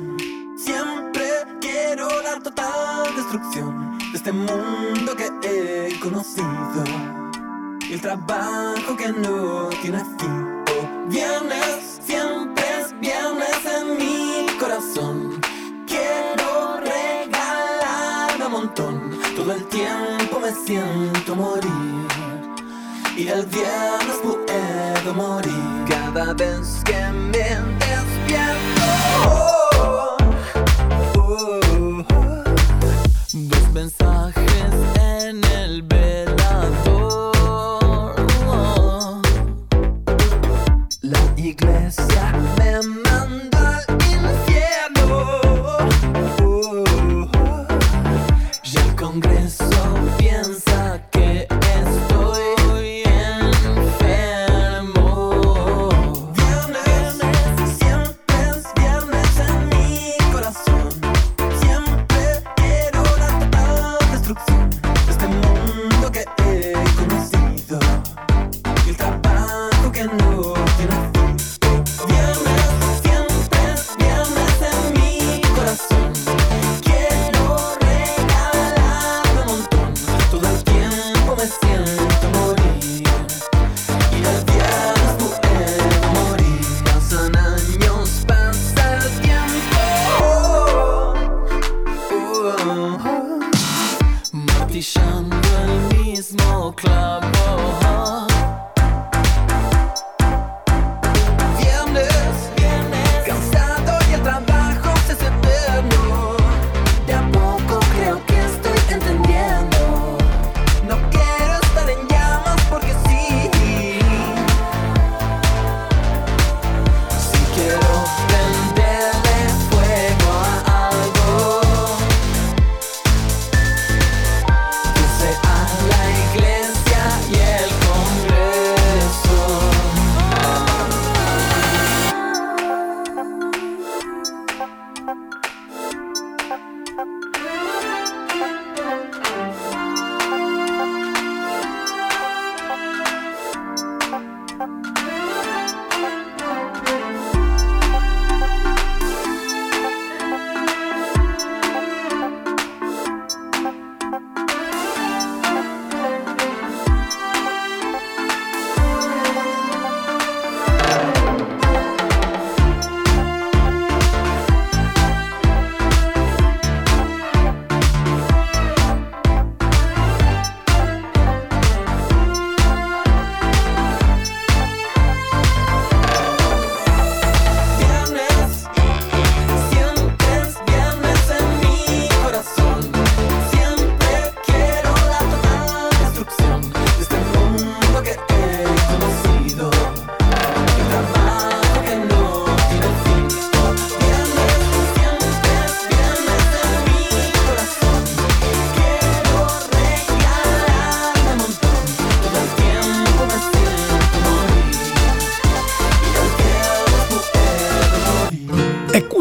de 4.12 4.16
este 4.16 4.32
mundo 4.32 5.14
que 5.16 5.28
he 5.42 6.00
conocido. 6.00 6.84
Y 7.88 7.94
el 7.94 8.00
trabajo 8.00 8.96
que 8.96 9.08
no 9.08 9.68
tiene 9.82 9.98
fin. 10.18 10.64
viernes, 11.08 12.00
siempre 12.04 12.64
es 12.80 13.00
viernes 13.00 13.58
en 13.64 13.96
mi 13.96 14.46
corazón. 14.58 15.40
Quiero 15.86 16.80
regalar 16.80 18.42
un 18.46 18.52
montón. 18.52 19.18
Todo 19.36 19.52
el 19.52 19.64
tiempo 19.66 20.17
me 20.48 20.54
siento 20.66 21.34
morir. 21.34 22.08
Y 23.16 23.28
el 23.28 23.44
viernes 23.46 24.16
puedo 24.22 25.14
morir 25.14 25.84
cada 25.88 26.32
vez 26.34 26.82
que 26.84 27.12
me 27.12 27.32
despierto. 27.78 29.57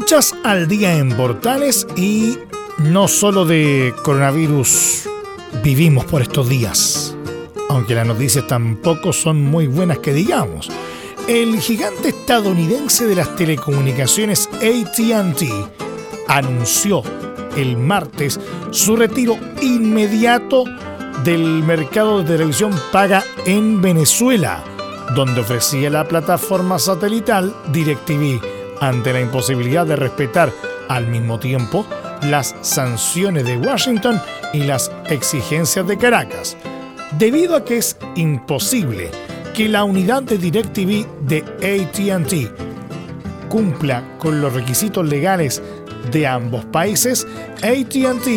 Escuchas 0.08 0.36
al 0.46 0.70
día 0.70 0.98
en 0.98 1.10
Portales 1.18 1.86
y 1.98 2.38
no 2.78 3.10
solo 3.10 3.44
de 3.44 3.94
coronavirus 4.04 5.02
vivimos 5.62 6.06
por 6.06 6.22
estos 6.22 6.48
días, 6.48 7.14
aunque 7.68 7.94
las 7.94 8.08
noticias 8.08 8.48
tampoco 8.48 9.12
son 9.12 9.44
muy 9.44 9.68
buenas 9.68 10.00
que 10.00 10.14
digamos. 10.14 10.70
El 11.28 11.60
gigante 11.60 12.08
estadounidense 12.08 13.06
de 13.06 13.16
las 13.16 13.36
telecomunicaciones 13.36 14.48
ATT 14.54 15.44
anunció 16.30 17.04
el 17.58 17.76
martes 17.76 18.40
su 18.72 18.96
retiro 18.96 19.38
inmediato 19.62 20.64
del 21.26 21.64
mercado 21.64 22.20
de 22.20 22.38
televisión 22.38 22.72
paga 22.94 23.26
en 23.46 23.82
Venezuela, 23.82 24.64
donde 25.16 25.42
ofrecía 25.42 25.90
la 25.90 26.08
plataforma 26.08 26.80
satelital 26.80 27.54
DirecTV 27.74 28.57
ante 28.82 29.14
la 29.14 29.22
imposibilidad 29.22 29.86
de 29.86 29.96
respetar 29.96 30.52
al 30.90 31.08
mismo 31.08 31.40
tiempo 31.40 31.86
las 32.24 32.56
sanciones 32.62 33.46
de 33.46 33.58
Washington 33.58 34.22
y 34.54 34.64
las 34.64 34.92
exigencias 35.10 35.88
de 35.88 35.98
Caracas, 35.98 36.58
debido 37.18 37.56
a 37.56 37.64
que 37.64 37.78
es 37.78 37.98
imposible 38.16 39.12
que 39.54 39.68
la 39.68 39.84
unidad 39.84 40.24
de 40.24 40.38
DirecTV 40.38 41.06
de 41.22 41.44
ATT 41.62 43.50
cumpla 43.50 44.04
con 44.20 44.42
los 44.42 44.54
requisitos 44.54 45.08
legales 45.08 45.62
de 46.12 46.28
ambos 46.28 46.66
países, 46.66 47.26
ATT 47.58 48.28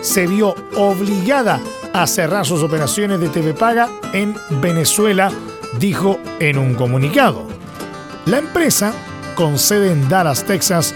se 0.00 0.26
vio 0.26 0.54
obligada 0.76 1.60
a 1.92 2.06
cerrar 2.06 2.44
sus 2.44 2.62
operaciones 2.62 3.20
de 3.20 3.28
TV 3.28 3.54
Paga 3.54 3.88
en 4.12 4.34
Venezuela, 4.60 5.30
dijo 5.78 6.18
en 6.40 6.58
un 6.58 6.74
comunicado. 6.74 7.46
La 8.26 8.38
empresa, 8.38 8.92
con 9.36 9.58
sede 9.58 9.92
en 9.92 10.08
Dallas, 10.08 10.44
Texas, 10.44 10.94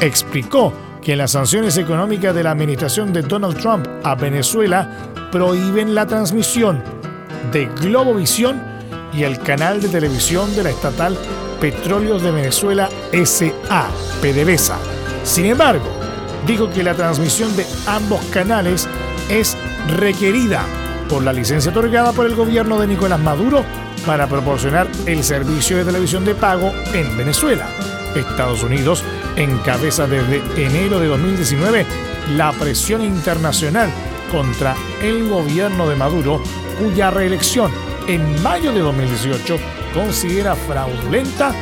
explicó 0.00 0.72
que 1.02 1.16
las 1.16 1.32
sanciones 1.32 1.76
económicas 1.78 2.34
de 2.34 2.44
la 2.44 2.52
administración 2.52 3.12
de 3.12 3.22
Donald 3.22 3.56
Trump 3.58 3.88
a 4.04 4.14
Venezuela 4.14 4.88
prohíben 5.32 5.94
la 5.94 6.06
transmisión 6.06 6.82
de 7.50 7.66
Globovisión 7.80 8.62
y 9.12 9.24
el 9.24 9.40
canal 9.40 9.80
de 9.80 9.88
televisión 9.88 10.54
de 10.54 10.64
la 10.64 10.70
estatal 10.70 11.16
Petróleos 11.60 12.22
de 12.22 12.30
Venezuela 12.30 12.88
SA, 13.12 13.88
PDVSA. 14.20 14.78
Sin 15.24 15.46
embargo, 15.46 15.86
dijo 16.46 16.70
que 16.70 16.84
la 16.84 16.94
transmisión 16.94 17.56
de 17.56 17.66
ambos 17.86 18.22
canales 18.26 18.86
es 19.30 19.56
requerida 19.96 20.62
por 21.08 21.24
la 21.24 21.32
licencia 21.32 21.70
otorgada 21.70 22.12
por 22.12 22.26
el 22.26 22.36
gobierno 22.36 22.78
de 22.78 22.86
Nicolás 22.86 23.18
Maduro 23.18 23.64
para 24.06 24.26
proporcionar 24.26 24.88
el 25.06 25.22
servicio 25.24 25.76
de 25.76 25.84
televisión 25.84 26.24
de 26.24 26.34
pago 26.34 26.72
en 26.92 27.16
Venezuela. 27.16 27.68
Estados 28.14 28.62
Unidos 28.62 29.04
encabeza 29.36 30.06
desde 30.06 30.42
enero 30.56 30.98
de 30.98 31.06
2019 31.06 31.86
la 32.36 32.52
presión 32.52 33.02
internacional 33.02 33.90
contra 34.30 34.74
el 35.02 35.28
gobierno 35.28 35.88
de 35.88 35.96
Maduro, 35.96 36.42
cuya 36.78 37.10
reelección 37.10 37.70
en 38.06 38.42
mayo 38.42 38.72
de 38.72 38.80
2018 38.80 39.58
considera 39.94 40.54
fraudulenta 40.54 41.54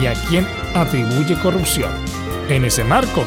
y 0.00 0.06
a 0.06 0.14
quien 0.28 0.46
atribuye 0.74 1.38
corrupción. 1.40 1.90
En 2.48 2.64
ese 2.64 2.84
marco, 2.84 3.24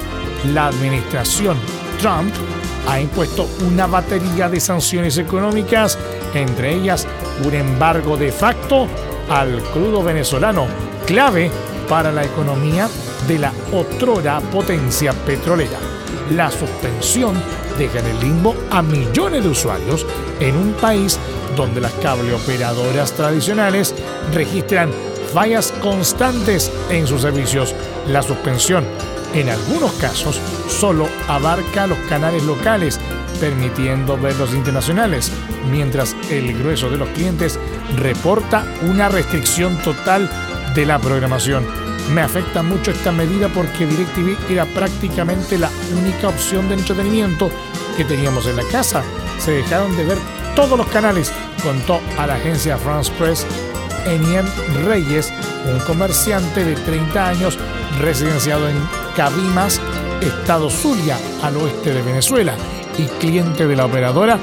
la 0.54 0.68
administración 0.68 1.58
Trump 2.00 2.34
ha 2.88 3.00
impuesto 3.00 3.50
una 3.68 3.88
batería 3.88 4.50
de 4.50 4.60
sanciones 4.60 5.18
económicas, 5.18 5.98
entre 6.34 6.76
ellas 6.76 7.08
un 7.44 7.54
embargo 7.54 8.18
de 8.18 8.32
facto 8.32 8.88
al 9.30 9.62
crudo 9.74 10.04
venezolano, 10.04 10.68
clave 11.06 11.52
para 11.90 12.12
la 12.12 12.24
economía 12.24 12.88
de 13.28 13.40
la 13.40 13.52
otrora 13.72 14.40
potencia 14.40 15.14
petrolera. 15.14 15.78
La 16.32 16.50
suspensión 16.50 17.36
deja 17.78 18.00
en 18.00 18.08
el 18.08 18.20
limbo 18.20 18.56
a 18.72 18.82
millones 18.82 19.44
de 19.44 19.50
usuarios 19.50 20.06
en 20.40 20.56
un 20.56 20.74
país 20.74 21.20
donde 21.56 21.82
las 21.82 21.92
cableoperadoras 21.94 23.12
tradicionales 23.14 23.94
registran 24.34 24.92
fallas 25.34 25.74
constantes 25.82 26.72
en 26.90 27.08
sus 27.08 27.22
servicios. 27.22 27.76
La 28.08 28.22
suspensión 28.22 28.86
en 29.34 29.50
algunos 29.50 29.92
casos 29.94 30.40
solo 30.70 31.08
abarca 31.28 31.88
los 31.88 31.98
canales 32.10 32.44
locales, 32.44 33.00
permitiendo 33.40 34.18
ver 34.18 34.36
los 34.38 34.54
internacionales, 34.54 35.32
mientras 35.72 36.16
el 36.30 36.58
grueso 36.58 36.90
de 36.90 36.98
los 36.98 37.10
clientes 37.10 37.60
reporta 37.98 38.66
una 38.84 39.10
restricción 39.10 39.78
total 39.82 40.30
de 40.74 40.86
la 40.86 41.00
programación. 41.00 41.66
Me 42.14 42.22
afecta 42.22 42.62
mucho 42.62 42.92
esta 42.92 43.12
medida 43.12 43.50
porque 43.50 43.88
DirecTV 43.88 44.52
era 44.52 44.66
prácticamente 44.66 45.58
la 45.58 45.70
única 46.00 46.28
opción 46.28 46.68
de 46.70 46.76
entretenimiento 46.76 47.50
que 47.98 48.06
teníamos 48.06 48.46
en 48.46 48.58
la 48.58 48.64
casa. 48.72 49.04
Se 49.40 49.52
dejaron 49.52 49.96
de 49.98 50.06
ver 50.06 50.18
todos 50.56 50.78
los 50.78 50.88
canales, 50.88 51.32
contó 51.64 52.00
a 52.18 52.28
la 52.28 52.36
agencia 52.36 52.78
France 52.78 53.12
Press 53.18 53.46
Eniem 54.06 54.46
Reyes, 54.86 55.34
un 55.66 55.80
comerciante 55.80 56.64
de 56.64 56.76
30 56.76 57.28
años 57.28 57.58
residenciado 58.00 58.70
en 58.70 58.76
Cabimas, 59.16 59.82
Estado 60.22 60.70
Zulia, 60.70 61.18
al 61.42 61.58
oeste 61.58 61.94
de 61.94 62.02
Venezuela, 62.02 62.56
y 62.98 63.06
cliente 63.20 63.68
de 63.68 63.76
la 63.76 63.86
operadora 63.86 64.38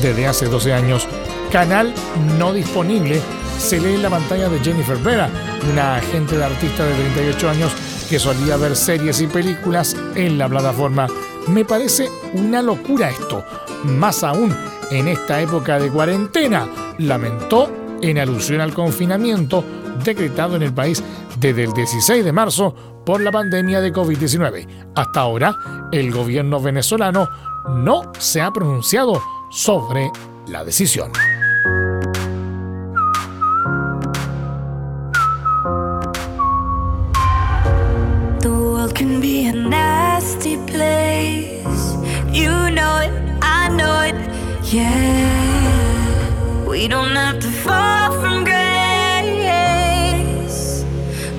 desde 0.00 0.26
hace 0.26 0.46
12 0.46 0.72
años. 0.72 1.06
Canal 1.50 1.94
no 2.38 2.52
disponible 2.52 3.20
se 3.58 3.80
lee 3.80 3.94
en 3.94 4.02
la 4.02 4.10
pantalla 4.10 4.48
de 4.48 4.60
Jennifer 4.60 4.96
Vera, 4.98 5.28
una 5.72 5.96
agente 5.96 6.36
de 6.36 6.44
artista 6.44 6.84
de 6.84 6.94
38 6.94 7.50
años 7.50 7.72
que 8.08 8.18
solía 8.18 8.56
ver 8.56 8.76
series 8.76 9.20
y 9.20 9.26
películas 9.26 9.96
en 10.14 10.38
la 10.38 10.48
plataforma. 10.48 11.06
Me 11.48 11.64
parece 11.64 12.08
una 12.34 12.62
locura 12.62 13.10
esto, 13.10 13.44
más 13.84 14.22
aún 14.22 14.54
en 14.90 15.08
esta 15.08 15.40
época 15.40 15.78
de 15.78 15.90
cuarentena, 15.90 16.66
lamentó 16.98 17.70
en 18.00 18.18
alusión 18.18 18.60
al 18.60 18.72
confinamiento 18.72 19.64
decretado 20.04 20.56
en 20.56 20.62
el 20.62 20.72
país 20.72 21.02
desde 21.38 21.64
el 21.64 21.72
16 21.72 22.24
de 22.24 22.32
marzo 22.32 23.02
por 23.04 23.20
la 23.20 23.32
pandemia 23.32 23.80
de 23.80 23.92
COVID-19. 23.92 24.66
Hasta 24.94 25.20
ahora, 25.20 25.88
el 25.92 26.10
gobierno 26.12 26.60
venezolano 26.60 27.28
no 27.68 28.10
se 28.18 28.40
ha 28.40 28.50
pronunciado 28.50 29.22
sobre 29.50 30.10
la 30.46 30.64
decisión. 30.64 31.12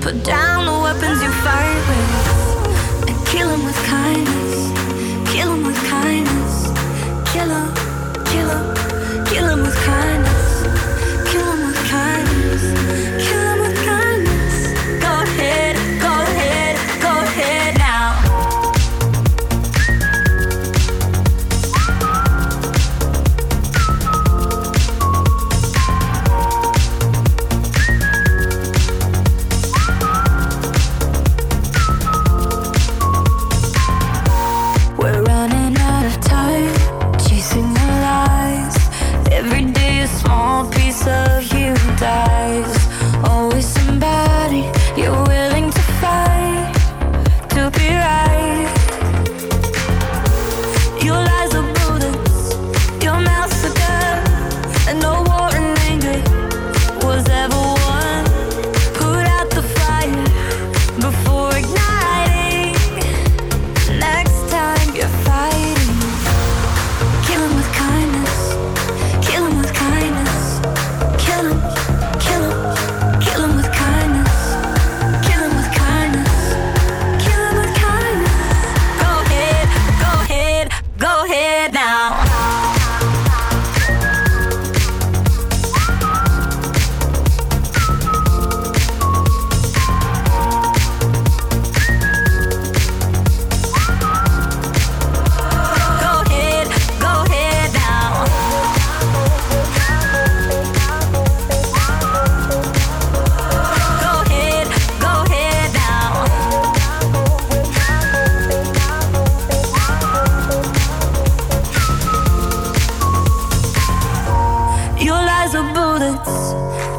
Put 0.01 0.23
down 0.23 0.65
the 0.65 0.71
weapons 0.81 1.21
you 1.21 1.29
with 1.29 3.09
and 3.09 3.27
kill 3.27 3.47
them 3.49 3.63
with. 3.67 4.48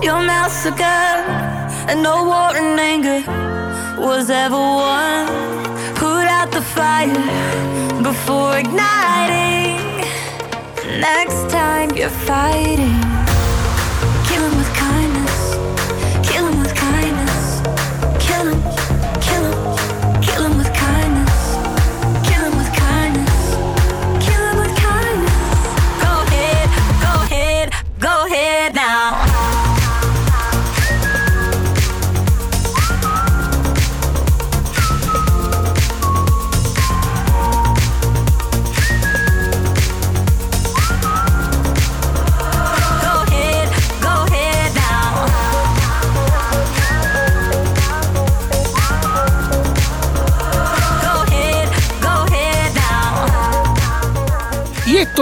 Your 0.02 0.20
mouth's 0.22 0.64
a 0.64 0.70
gun, 0.70 1.24
and 1.88 2.02
no 2.02 2.24
war 2.24 2.56
in 2.56 2.78
anger 2.78 3.22
was 4.00 4.30
ever 4.30 4.56
won. 4.56 5.26
Put 5.94 6.26
out 6.26 6.50
the 6.50 6.62
fire 6.62 8.02
before 8.02 8.58
igniting. 8.58 10.00
Next 11.00 11.50
time 11.50 11.90
you're 11.94 12.08
fighting. 12.08 13.09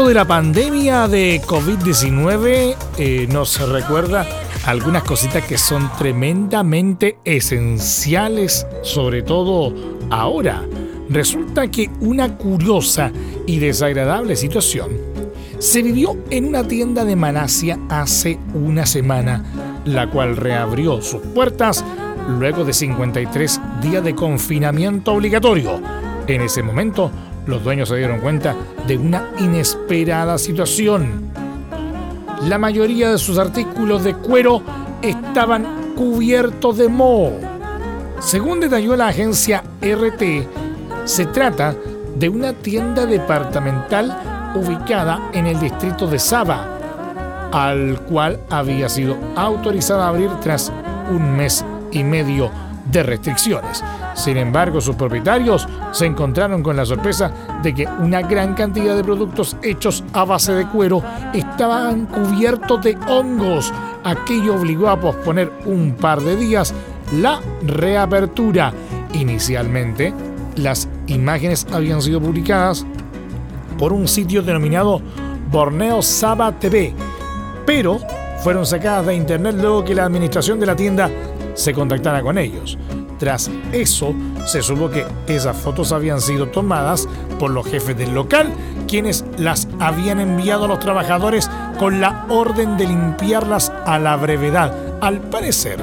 De 0.06 0.14
la 0.14 0.24
pandemia 0.24 1.08
de 1.08 1.42
COVID-19 1.42 2.76
eh, 2.98 3.26
nos 3.30 3.60
recuerda 3.68 4.24
algunas 4.64 5.02
cositas 5.02 5.44
que 5.44 5.58
son 5.58 5.90
tremendamente 5.98 7.18
esenciales, 7.24 8.66
sobre 8.82 9.22
todo 9.22 9.74
ahora. 10.10 10.62
Resulta 11.08 11.68
que 11.68 11.90
una 12.00 12.36
curiosa 12.36 13.10
y 13.46 13.58
desagradable 13.58 14.36
situación 14.36 14.90
se 15.58 15.82
vivió 15.82 16.16
en 16.30 16.46
una 16.46 16.66
tienda 16.66 17.04
de 17.04 17.16
Malasia 17.16 17.78
hace 17.88 18.38
una 18.54 18.86
semana, 18.86 19.44
la 19.84 20.08
cual 20.08 20.36
reabrió 20.36 21.02
sus 21.02 21.20
puertas 21.22 21.84
luego 22.28 22.64
de 22.64 22.72
53 22.72 23.60
días 23.82 24.04
de 24.04 24.14
confinamiento 24.14 25.12
obligatorio. 25.12 25.80
En 26.28 26.42
ese 26.42 26.62
momento, 26.62 27.10
los 27.48 27.64
dueños 27.64 27.88
se 27.88 27.96
dieron 27.96 28.20
cuenta 28.20 28.54
de 28.86 28.98
una 28.98 29.30
inesperada 29.38 30.36
situación. 30.36 31.32
La 32.46 32.58
mayoría 32.58 33.10
de 33.10 33.18
sus 33.18 33.38
artículos 33.38 34.04
de 34.04 34.14
cuero 34.14 34.62
estaban 35.00 35.94
cubiertos 35.96 36.76
de 36.76 36.88
moho. 36.88 37.32
Según 38.20 38.60
detalló 38.60 38.94
la 38.96 39.08
agencia 39.08 39.64
RT, 39.80 40.46
se 41.06 41.24
trata 41.26 41.74
de 42.16 42.28
una 42.28 42.52
tienda 42.52 43.06
departamental 43.06 44.52
ubicada 44.54 45.30
en 45.32 45.46
el 45.46 45.58
distrito 45.58 46.06
de 46.06 46.18
Saba, 46.18 46.78
al 47.50 47.98
cual 48.02 48.40
había 48.50 48.90
sido 48.90 49.16
autorizada 49.36 50.04
a 50.04 50.08
abrir 50.08 50.30
tras 50.42 50.70
un 51.10 51.36
mes 51.36 51.64
y 51.92 52.04
medio 52.04 52.50
de 52.92 53.02
restricciones. 53.02 53.82
Sin 54.18 54.36
embargo, 54.36 54.80
sus 54.80 54.96
propietarios 54.96 55.68
se 55.92 56.04
encontraron 56.04 56.60
con 56.60 56.76
la 56.76 56.84
sorpresa 56.84 57.30
de 57.62 57.72
que 57.72 57.86
una 57.86 58.20
gran 58.20 58.54
cantidad 58.54 58.96
de 58.96 59.04
productos 59.04 59.56
hechos 59.62 60.02
a 60.12 60.24
base 60.24 60.52
de 60.54 60.66
cuero 60.66 61.00
estaban 61.32 62.06
cubiertos 62.06 62.82
de 62.82 62.98
hongos. 63.08 63.72
Aquello 64.02 64.56
obligó 64.56 64.88
a 64.88 64.98
posponer 64.98 65.52
un 65.66 65.94
par 65.94 66.20
de 66.20 66.34
días 66.34 66.74
la 67.12 67.40
reapertura. 67.62 68.72
Inicialmente, 69.12 70.12
las 70.56 70.88
imágenes 71.06 71.64
habían 71.72 72.02
sido 72.02 72.20
publicadas 72.20 72.84
por 73.78 73.92
un 73.92 74.08
sitio 74.08 74.42
denominado 74.42 75.00
Borneo 75.48 76.02
Saba 76.02 76.58
TV, 76.58 76.92
pero 77.64 78.00
fueron 78.42 78.66
sacadas 78.66 79.06
de 79.06 79.14
internet 79.14 79.54
luego 79.60 79.84
que 79.84 79.94
la 79.94 80.06
administración 80.06 80.58
de 80.58 80.66
la 80.66 80.74
tienda 80.74 81.08
se 81.54 81.72
contactara 81.72 82.20
con 82.20 82.36
ellos. 82.36 82.76
Tras 83.18 83.50
eso, 83.72 84.14
se 84.46 84.62
supo 84.62 84.90
que 84.90 85.04
esas 85.26 85.56
fotos 85.56 85.92
habían 85.92 86.20
sido 86.20 86.48
tomadas 86.48 87.08
por 87.38 87.50
los 87.50 87.66
jefes 87.66 87.96
del 87.96 88.14
local, 88.14 88.52
quienes 88.86 89.24
las 89.36 89.68
habían 89.80 90.20
enviado 90.20 90.64
a 90.64 90.68
los 90.68 90.78
trabajadores 90.78 91.50
con 91.78 92.00
la 92.00 92.26
orden 92.28 92.76
de 92.76 92.86
limpiarlas 92.86 93.72
a 93.86 93.98
la 93.98 94.16
brevedad. 94.16 94.72
Al 95.00 95.20
parecer, 95.20 95.78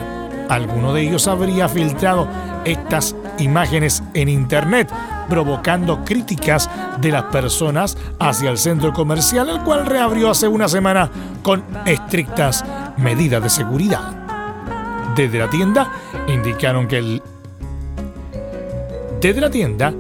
alguno 0.50 0.94
de 0.94 1.02
ellos 1.02 1.28
habría 1.28 1.68
filtrado 1.68 2.28
estas 2.64 3.16
imágenes 3.40 4.02
en 4.14 4.30
internet, 4.30 4.92
provocando 5.30 6.04
críticas 6.06 6.70
de 7.02 7.12
las 7.12 7.24
personas 7.24 7.98
hacia 8.20 8.50
el 8.50 8.58
centro 8.58 8.94
comercial, 8.94 9.50
el 9.50 9.62
cual 9.62 9.86
reabrió 9.86 10.30
hace 10.30 10.48
una 10.48 10.68
semana 10.68 11.10
con 11.44 11.64
estrictas 11.86 12.64
medidas 12.98 13.44
de 13.44 13.50
seguridad. 13.50 14.25
Desde 15.16 15.40
la 15.40 15.50
tienda 15.50 15.92
indicaron 16.28 16.88
que 16.88 16.98
el 16.98 17.22
desde 19.22 19.42
la 19.42 19.50
tienda, 19.50 19.94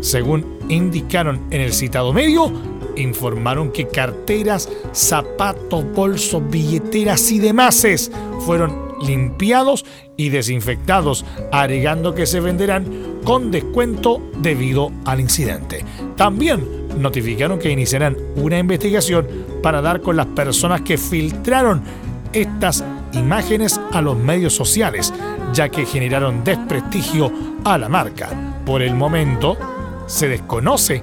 según 0.00 0.58
indicaron 0.68 1.42
en 1.50 1.60
el 1.60 1.72
citado 1.72 2.12
medio, 2.12 2.50
informaron 2.96 3.70
que 3.70 3.88
carteras, 3.88 4.68
zapatos, 4.92 5.84
bolsos, 5.92 6.42
billeteras 6.48 7.30
y 7.32 7.38
demás 7.38 7.86
fueron 8.46 8.86
limpiados 9.02 9.84
y 10.16 10.30
desinfectados, 10.30 11.24
agregando 11.52 12.14
que 12.14 12.24
se 12.24 12.40
venderán 12.40 13.20
con 13.24 13.50
descuento 13.50 14.22
debido 14.38 14.90
al 15.04 15.20
incidente. 15.20 15.84
También 16.16 16.86
notificaron 16.98 17.58
que 17.58 17.70
iniciarán 17.70 18.16
una 18.36 18.58
investigación 18.58 19.26
para 19.62 19.82
dar 19.82 20.00
con 20.00 20.16
las 20.16 20.26
personas 20.26 20.80
que 20.80 20.96
filtraron 20.96 21.82
estas 22.32 22.82
imágenes 23.12 23.80
a 23.92 24.02
los 24.02 24.16
medios 24.16 24.54
sociales, 24.54 25.12
ya 25.52 25.68
que 25.68 25.86
generaron 25.86 26.44
desprestigio 26.44 27.32
a 27.64 27.78
la 27.78 27.88
marca. 27.88 28.28
Por 28.64 28.82
el 28.82 28.94
momento, 28.94 29.56
se 30.06 30.28
desconoce 30.28 31.02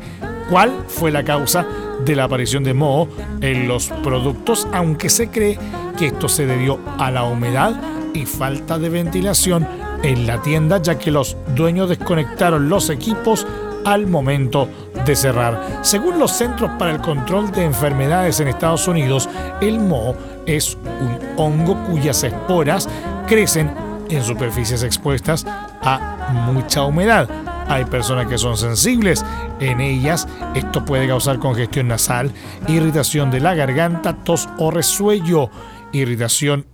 cuál 0.50 0.72
fue 0.88 1.12
la 1.12 1.24
causa 1.24 1.66
de 2.06 2.16
la 2.16 2.26
aparición 2.26 2.64
de 2.64 2.74
moho 2.74 3.08
en 3.42 3.68
los 3.68 3.88
productos, 4.04 4.68
aunque 4.74 5.10
se 5.10 5.30
cree 5.30 5.58
que 5.98 6.08
esto 6.08 6.28
se 6.28 6.46
debió 6.46 6.80
a 6.98 7.12
la 7.12 7.24
humedad 7.24 7.80
y 8.14 8.26
falta 8.26 8.78
de 8.78 8.90
ventilación 8.90 9.68
en 10.04 10.28
la 10.28 10.42
tienda, 10.42 10.82
ya 10.82 10.98
que 11.00 11.12
los 11.12 11.38
dueños 11.56 11.90
desconectaron 11.90 12.70
los 12.70 12.90
equipos 12.90 13.48
al 13.86 14.08
momento 14.08 14.70
cerrar. 15.16 15.80
Según 15.82 16.20
los 16.20 16.32
Centros 16.32 16.72
para 16.80 16.92
el 16.92 17.02
Control 17.02 17.52
de 17.52 17.66
Enfermedades 17.66 18.40
en 18.40 18.48
Estados 18.48 18.88
Unidos, 18.88 19.30
el 19.62 19.80
moho 19.80 20.16
es 20.46 20.78
un 21.00 21.20
hongo 21.38 21.76
cuyas 21.86 22.24
esporas 22.24 22.88
crecen 23.28 23.72
en 24.10 24.24
superficies 24.24 24.84
expuestas 24.84 25.46
a 25.48 26.30
mucha 26.52 26.84
humedad. 26.84 27.30
Hay 27.68 27.86
personas 27.86 28.28
que 28.28 28.38
son 28.38 28.58
sensibles, 28.58 29.26
en 29.60 29.80
ellas 29.80 30.28
esto 30.54 30.84
puede 30.84 31.08
causar 31.08 31.40
congestión 31.40 31.88
nasal, 31.88 32.32
irritación 32.68 33.32
de 33.32 33.40
la 33.40 33.56
garganta, 33.56 34.14
tos 34.24 34.50
o 34.58 34.72
resuello, 34.72 35.50
irritación 35.92 36.66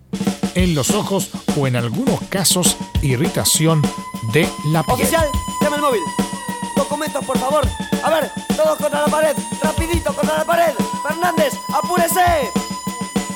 en 0.56 0.76
los 0.76 0.92
ojos 0.92 1.30
o 1.58 1.68
en 1.68 1.76
algunos 1.76 2.22
casos 2.30 2.78
irritación 3.02 3.82
de 4.34 4.48
la 4.72 4.84
piel. 4.84 4.96
Oficial, 4.96 5.26
el 5.76 5.82
móvil. 5.82 6.29
Documentos, 6.80 7.26
por 7.26 7.38
favor. 7.38 7.68
A 8.02 8.10
ver, 8.10 8.32
todos 8.56 8.78
contra 8.78 9.02
la 9.02 9.08
pared. 9.08 9.36
Rapidito 9.62 10.14
contra 10.14 10.38
la 10.38 10.46
pared. 10.46 10.74
Fernández, 11.06 11.54
apúrese. 11.74 12.50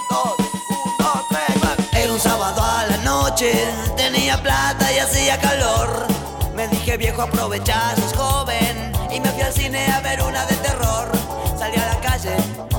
Dos, 0.10 0.36
uno, 0.70 1.26
tres. 1.28 2.02
Era 2.04 2.14
un 2.14 2.20
sábado 2.22 2.64
a 2.64 2.86
la 2.86 2.98
noche, 3.00 3.52
tenía 3.98 4.41
plata 4.41 4.89
y 4.94 5.00
hacía 5.00 5.38
calor. 5.41 6.08
Me 6.56 6.70
dije 6.70 6.96
viejo 6.96 7.24
aprovechar, 7.24 8.00
sos 8.00 8.14
joven 8.14 8.94
y 9.12 9.20
me 9.20 9.30
fui 9.32 9.41
al 9.41 9.52
cine 9.52 9.91
a 9.91 10.00
ver 10.00 10.24
una 10.24 10.46
de 10.46 10.56
terror. 10.56 11.12
Salí 11.60 11.76
a 11.76 11.86
la 11.86 12.00
calle, 12.00 12.38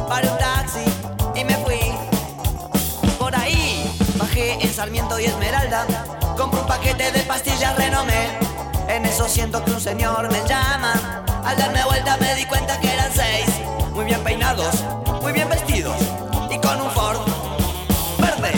paré 0.08 0.30
un 0.30 0.38
taxi 0.38 0.84
y 1.34 1.44
me 1.44 1.56
fui. 1.58 1.92
Por 3.18 3.36
ahí 3.36 3.94
bajé 4.16 4.54
en 4.64 4.72
Sarmiento 4.72 5.20
y 5.20 5.26
Esmeralda, 5.26 5.84
compré 6.38 6.60
un 6.60 6.66
paquete 6.66 7.12
de 7.12 7.20
pastillas 7.20 7.76
renomé. 7.76 8.43
En 8.94 9.04
eso 9.06 9.28
siento 9.28 9.64
que 9.64 9.72
un 9.72 9.80
señor 9.80 10.30
me 10.30 10.38
llama. 10.48 11.24
Al 11.44 11.56
darme 11.56 11.82
vuelta 11.84 12.16
me 12.18 12.32
di 12.36 12.44
cuenta 12.44 12.78
que 12.78 12.92
eran 12.92 13.10
seis, 13.12 13.44
muy 13.90 14.04
bien 14.04 14.22
peinados, 14.22 14.84
muy 15.20 15.32
bien 15.32 15.48
vestidos 15.48 15.96
y 16.48 16.56
con 16.58 16.80
un 16.80 16.88
Ford 16.92 17.18
verde. 18.18 18.52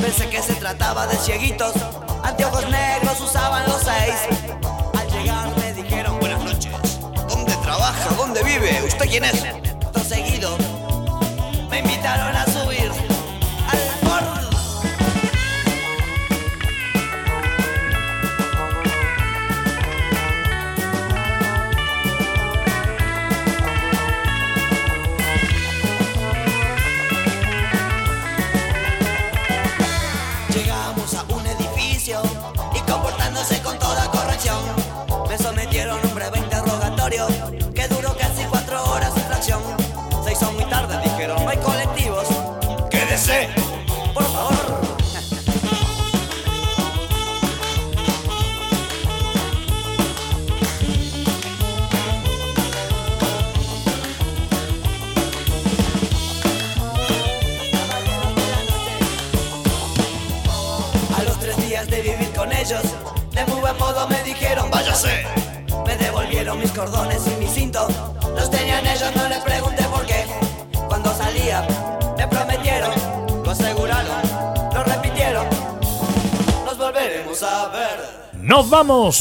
Pensé 0.00 0.30
que 0.30 0.40
se 0.40 0.54
trataba 0.54 1.06
de 1.08 1.16
cieguitos, 1.16 1.74
anteojos 2.24 2.70
negros 2.70 3.20
usaban 3.20 3.68
los 3.68 3.82
seis. 3.82 4.14
Al 4.98 5.10
llegar 5.10 5.54
me 5.58 5.74
dijeron 5.74 6.18
buenas 6.20 6.42
noches. 6.42 6.72
¿Dónde 7.28 7.54
trabaja? 7.56 8.14
¿Dónde 8.16 8.42
vive? 8.42 8.82
¿Usted 8.86 9.10
quién 9.10 9.24
es? 9.24 9.44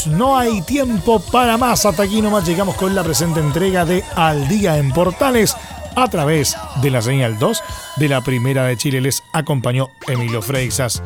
No 0.07 0.35
hay 0.35 0.63
tiempo 0.63 1.19
para 1.19 1.55
más. 1.55 1.85
Hasta 1.85 2.01
aquí 2.01 2.23
nomás 2.23 2.47
llegamos 2.47 2.75
con 2.75 2.95
la 2.95 3.03
presente 3.03 3.39
entrega 3.39 3.85
de 3.85 4.03
Al 4.15 4.47
Día 4.47 4.79
en 4.79 4.91
Portales 4.91 5.55
a 5.95 6.07
través 6.07 6.57
de 6.81 6.89
la 6.89 7.03
señal 7.03 7.37
2 7.37 7.61
de 7.97 8.09
la 8.09 8.21
Primera 8.21 8.63
de 8.63 8.77
Chile. 8.77 8.99
Les 8.99 9.21
acompañó 9.31 9.89
Emilio 10.07 10.41
Freixas. 10.41 11.03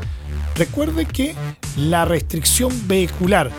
Recuerde 0.55 1.05
que 1.05 1.35
la 1.75 2.05
restricción 2.05 2.71
vehicular 2.87 3.51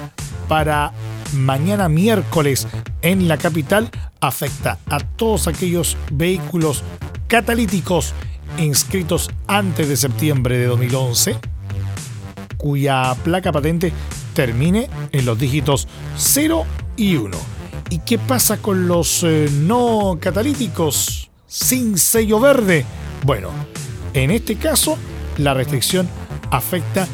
para 0.48 0.94
mañana 1.34 1.90
miércoles 1.90 2.66
en 3.02 3.28
la 3.28 3.36
capital 3.36 3.90
afecta 4.20 4.78
a 4.88 5.00
todos 5.00 5.48
aquellos 5.48 5.98
vehículos 6.12 6.82
catalíticos 7.28 8.14
inscritos 8.56 9.30
antes 9.48 9.86
de 9.86 9.98
septiembre 9.98 10.56
de 10.56 10.64
2011 10.64 11.36
cuya 12.56 13.14
placa 13.22 13.52
patente 13.52 13.92
termine 14.34 14.90
en 15.12 15.24
los 15.24 15.38
dígitos 15.38 15.88
0 16.16 16.64
y 16.96 17.16
1. 17.16 17.36
¿Y 17.90 18.00
qué 18.00 18.18
pasa 18.18 18.58
con 18.58 18.88
los 18.88 19.22
eh, 19.22 19.48
no 19.52 20.18
catalíticos 20.20 21.30
sin 21.46 21.96
sello 21.96 22.40
verde? 22.40 22.84
Bueno, 23.24 23.50
en 24.12 24.30
este 24.30 24.56
caso 24.56 24.98
la 25.38 25.54
restricción 25.54 26.08
afecta 26.50 27.06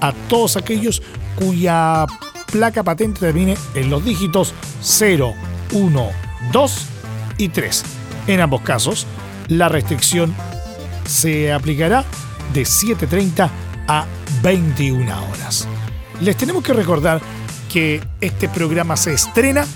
a 0.00 0.12
todos 0.28 0.56
aquellos 0.56 1.02
cuya 1.36 2.06
placa 2.50 2.82
patente 2.82 3.20
termine 3.20 3.56
en 3.74 3.90
los 3.90 4.04
dígitos 4.04 4.54
0, 4.80 5.34
1, 5.72 6.10
2 6.52 6.86
y 7.38 7.48
3. 7.48 7.84
En 8.26 8.40
ambos 8.40 8.62
casos, 8.62 9.06
la 9.48 9.68
restricción 9.68 10.34
se 11.06 11.52
aplicará 11.52 12.04
de 12.52 12.62
7.30 12.62 13.50
a 13.88 14.06
21 14.42 15.30
horas. 15.30 15.68
Les 16.20 16.36
tenemos 16.36 16.62
que 16.62 16.72
recordar 16.72 17.20
que 17.72 18.00
este 18.20 18.48
programa 18.48 18.96
se 18.96 19.12
estrena 19.12 19.66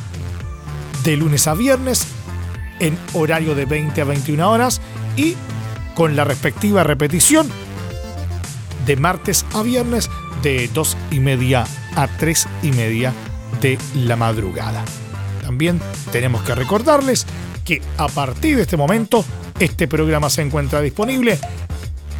de 1.05 1.17
lunes 1.17 1.47
a 1.47 1.55
viernes 1.55 2.07
en 2.81 2.97
horario 3.13 3.55
de 3.55 3.65
20 3.65 4.01
a 4.01 4.05
21 4.05 4.51
horas 4.51 4.81
y 5.17 5.37
con 5.95 6.15
la 6.15 6.25
respectiva 6.25 6.85
repetición 6.85 7.49
de 8.87 8.97
martes 8.97 9.45
a 9.53 9.63
viernes 9.63 10.11
de 10.43 10.69
2 10.69 10.97
y 11.11 11.21
media 11.21 11.67
a 11.97 12.07
3 12.07 12.47
y 12.63 12.73
media 12.73 13.13
de 13.61 13.79
la 13.95 14.17
madrugada. 14.17 14.85
También 15.43 15.81
tenemos 16.13 16.43
que 16.43 16.55
recordarles 16.55 17.27
que 17.65 17.83
a 17.97 18.07
partir 18.09 18.57
de 18.57 18.63
este 18.63 18.77
momento 18.77 19.25
este 19.59 19.89
programa 19.89 20.31
se 20.31 20.43
encuentra 20.43 20.81
disponible 20.81 21.39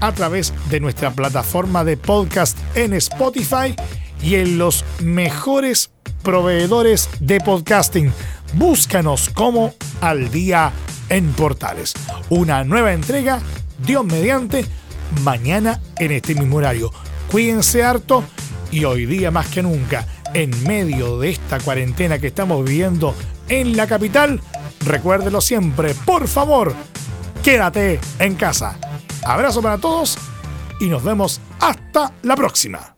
a 0.01 0.13
través 0.13 0.53
de 0.71 0.81
nuestra 0.81 1.13
plataforma 1.13 1.85
de 1.85 1.97
podcast 1.97 2.59
en 2.75 2.95
Spotify 2.95 3.75
y 4.23 4.37
en 4.37 4.59
los 4.59 4.85
mejores 5.01 5.91
proveedores 6.23 7.09
de 7.21 7.41
podcasting. 7.41 8.13
Búscanos 8.55 9.29
como 9.31 9.75
Al 10.01 10.31
Día 10.31 10.73
en 11.09 11.33
Portales. 11.33 11.95
Una 12.29 12.65
nueva 12.65 12.93
entrega, 12.93 13.41
Dios 13.79 14.05
mediante, 14.05 14.67
mañana 15.23 15.81
en 15.99 16.13
este 16.13 16.35
mismo 16.35 16.57
horario. 16.57 16.91
Cuídense 17.31 17.83
harto 17.83 18.25
y 18.71 18.85
hoy 18.85 19.07
día 19.07 19.31
más 19.31 19.47
que 19.49 19.63
nunca, 19.63 20.07
en 20.35 20.51
medio 20.65 21.19
de 21.19 21.31
esta 21.31 21.59
cuarentena 21.61 22.19
que 22.19 22.29
estamos 22.29 22.65
viviendo 22.65 23.15
en 23.49 23.77
la 23.77 23.87
capital, 23.87 24.41
recuérdelo 24.85 25.41
siempre, 25.41 25.95
por 25.95 26.29
favor, 26.29 26.75
quédate 27.43 27.99
en 28.19 28.35
casa. 28.35 28.79
Abrazo 29.25 29.63
para 29.63 29.79
todos 29.79 30.19
y 30.81 30.87
nos 30.87 31.03
vemos 31.03 31.41
hasta 31.61 32.13
la 32.23 32.37
próxima. 32.37 32.98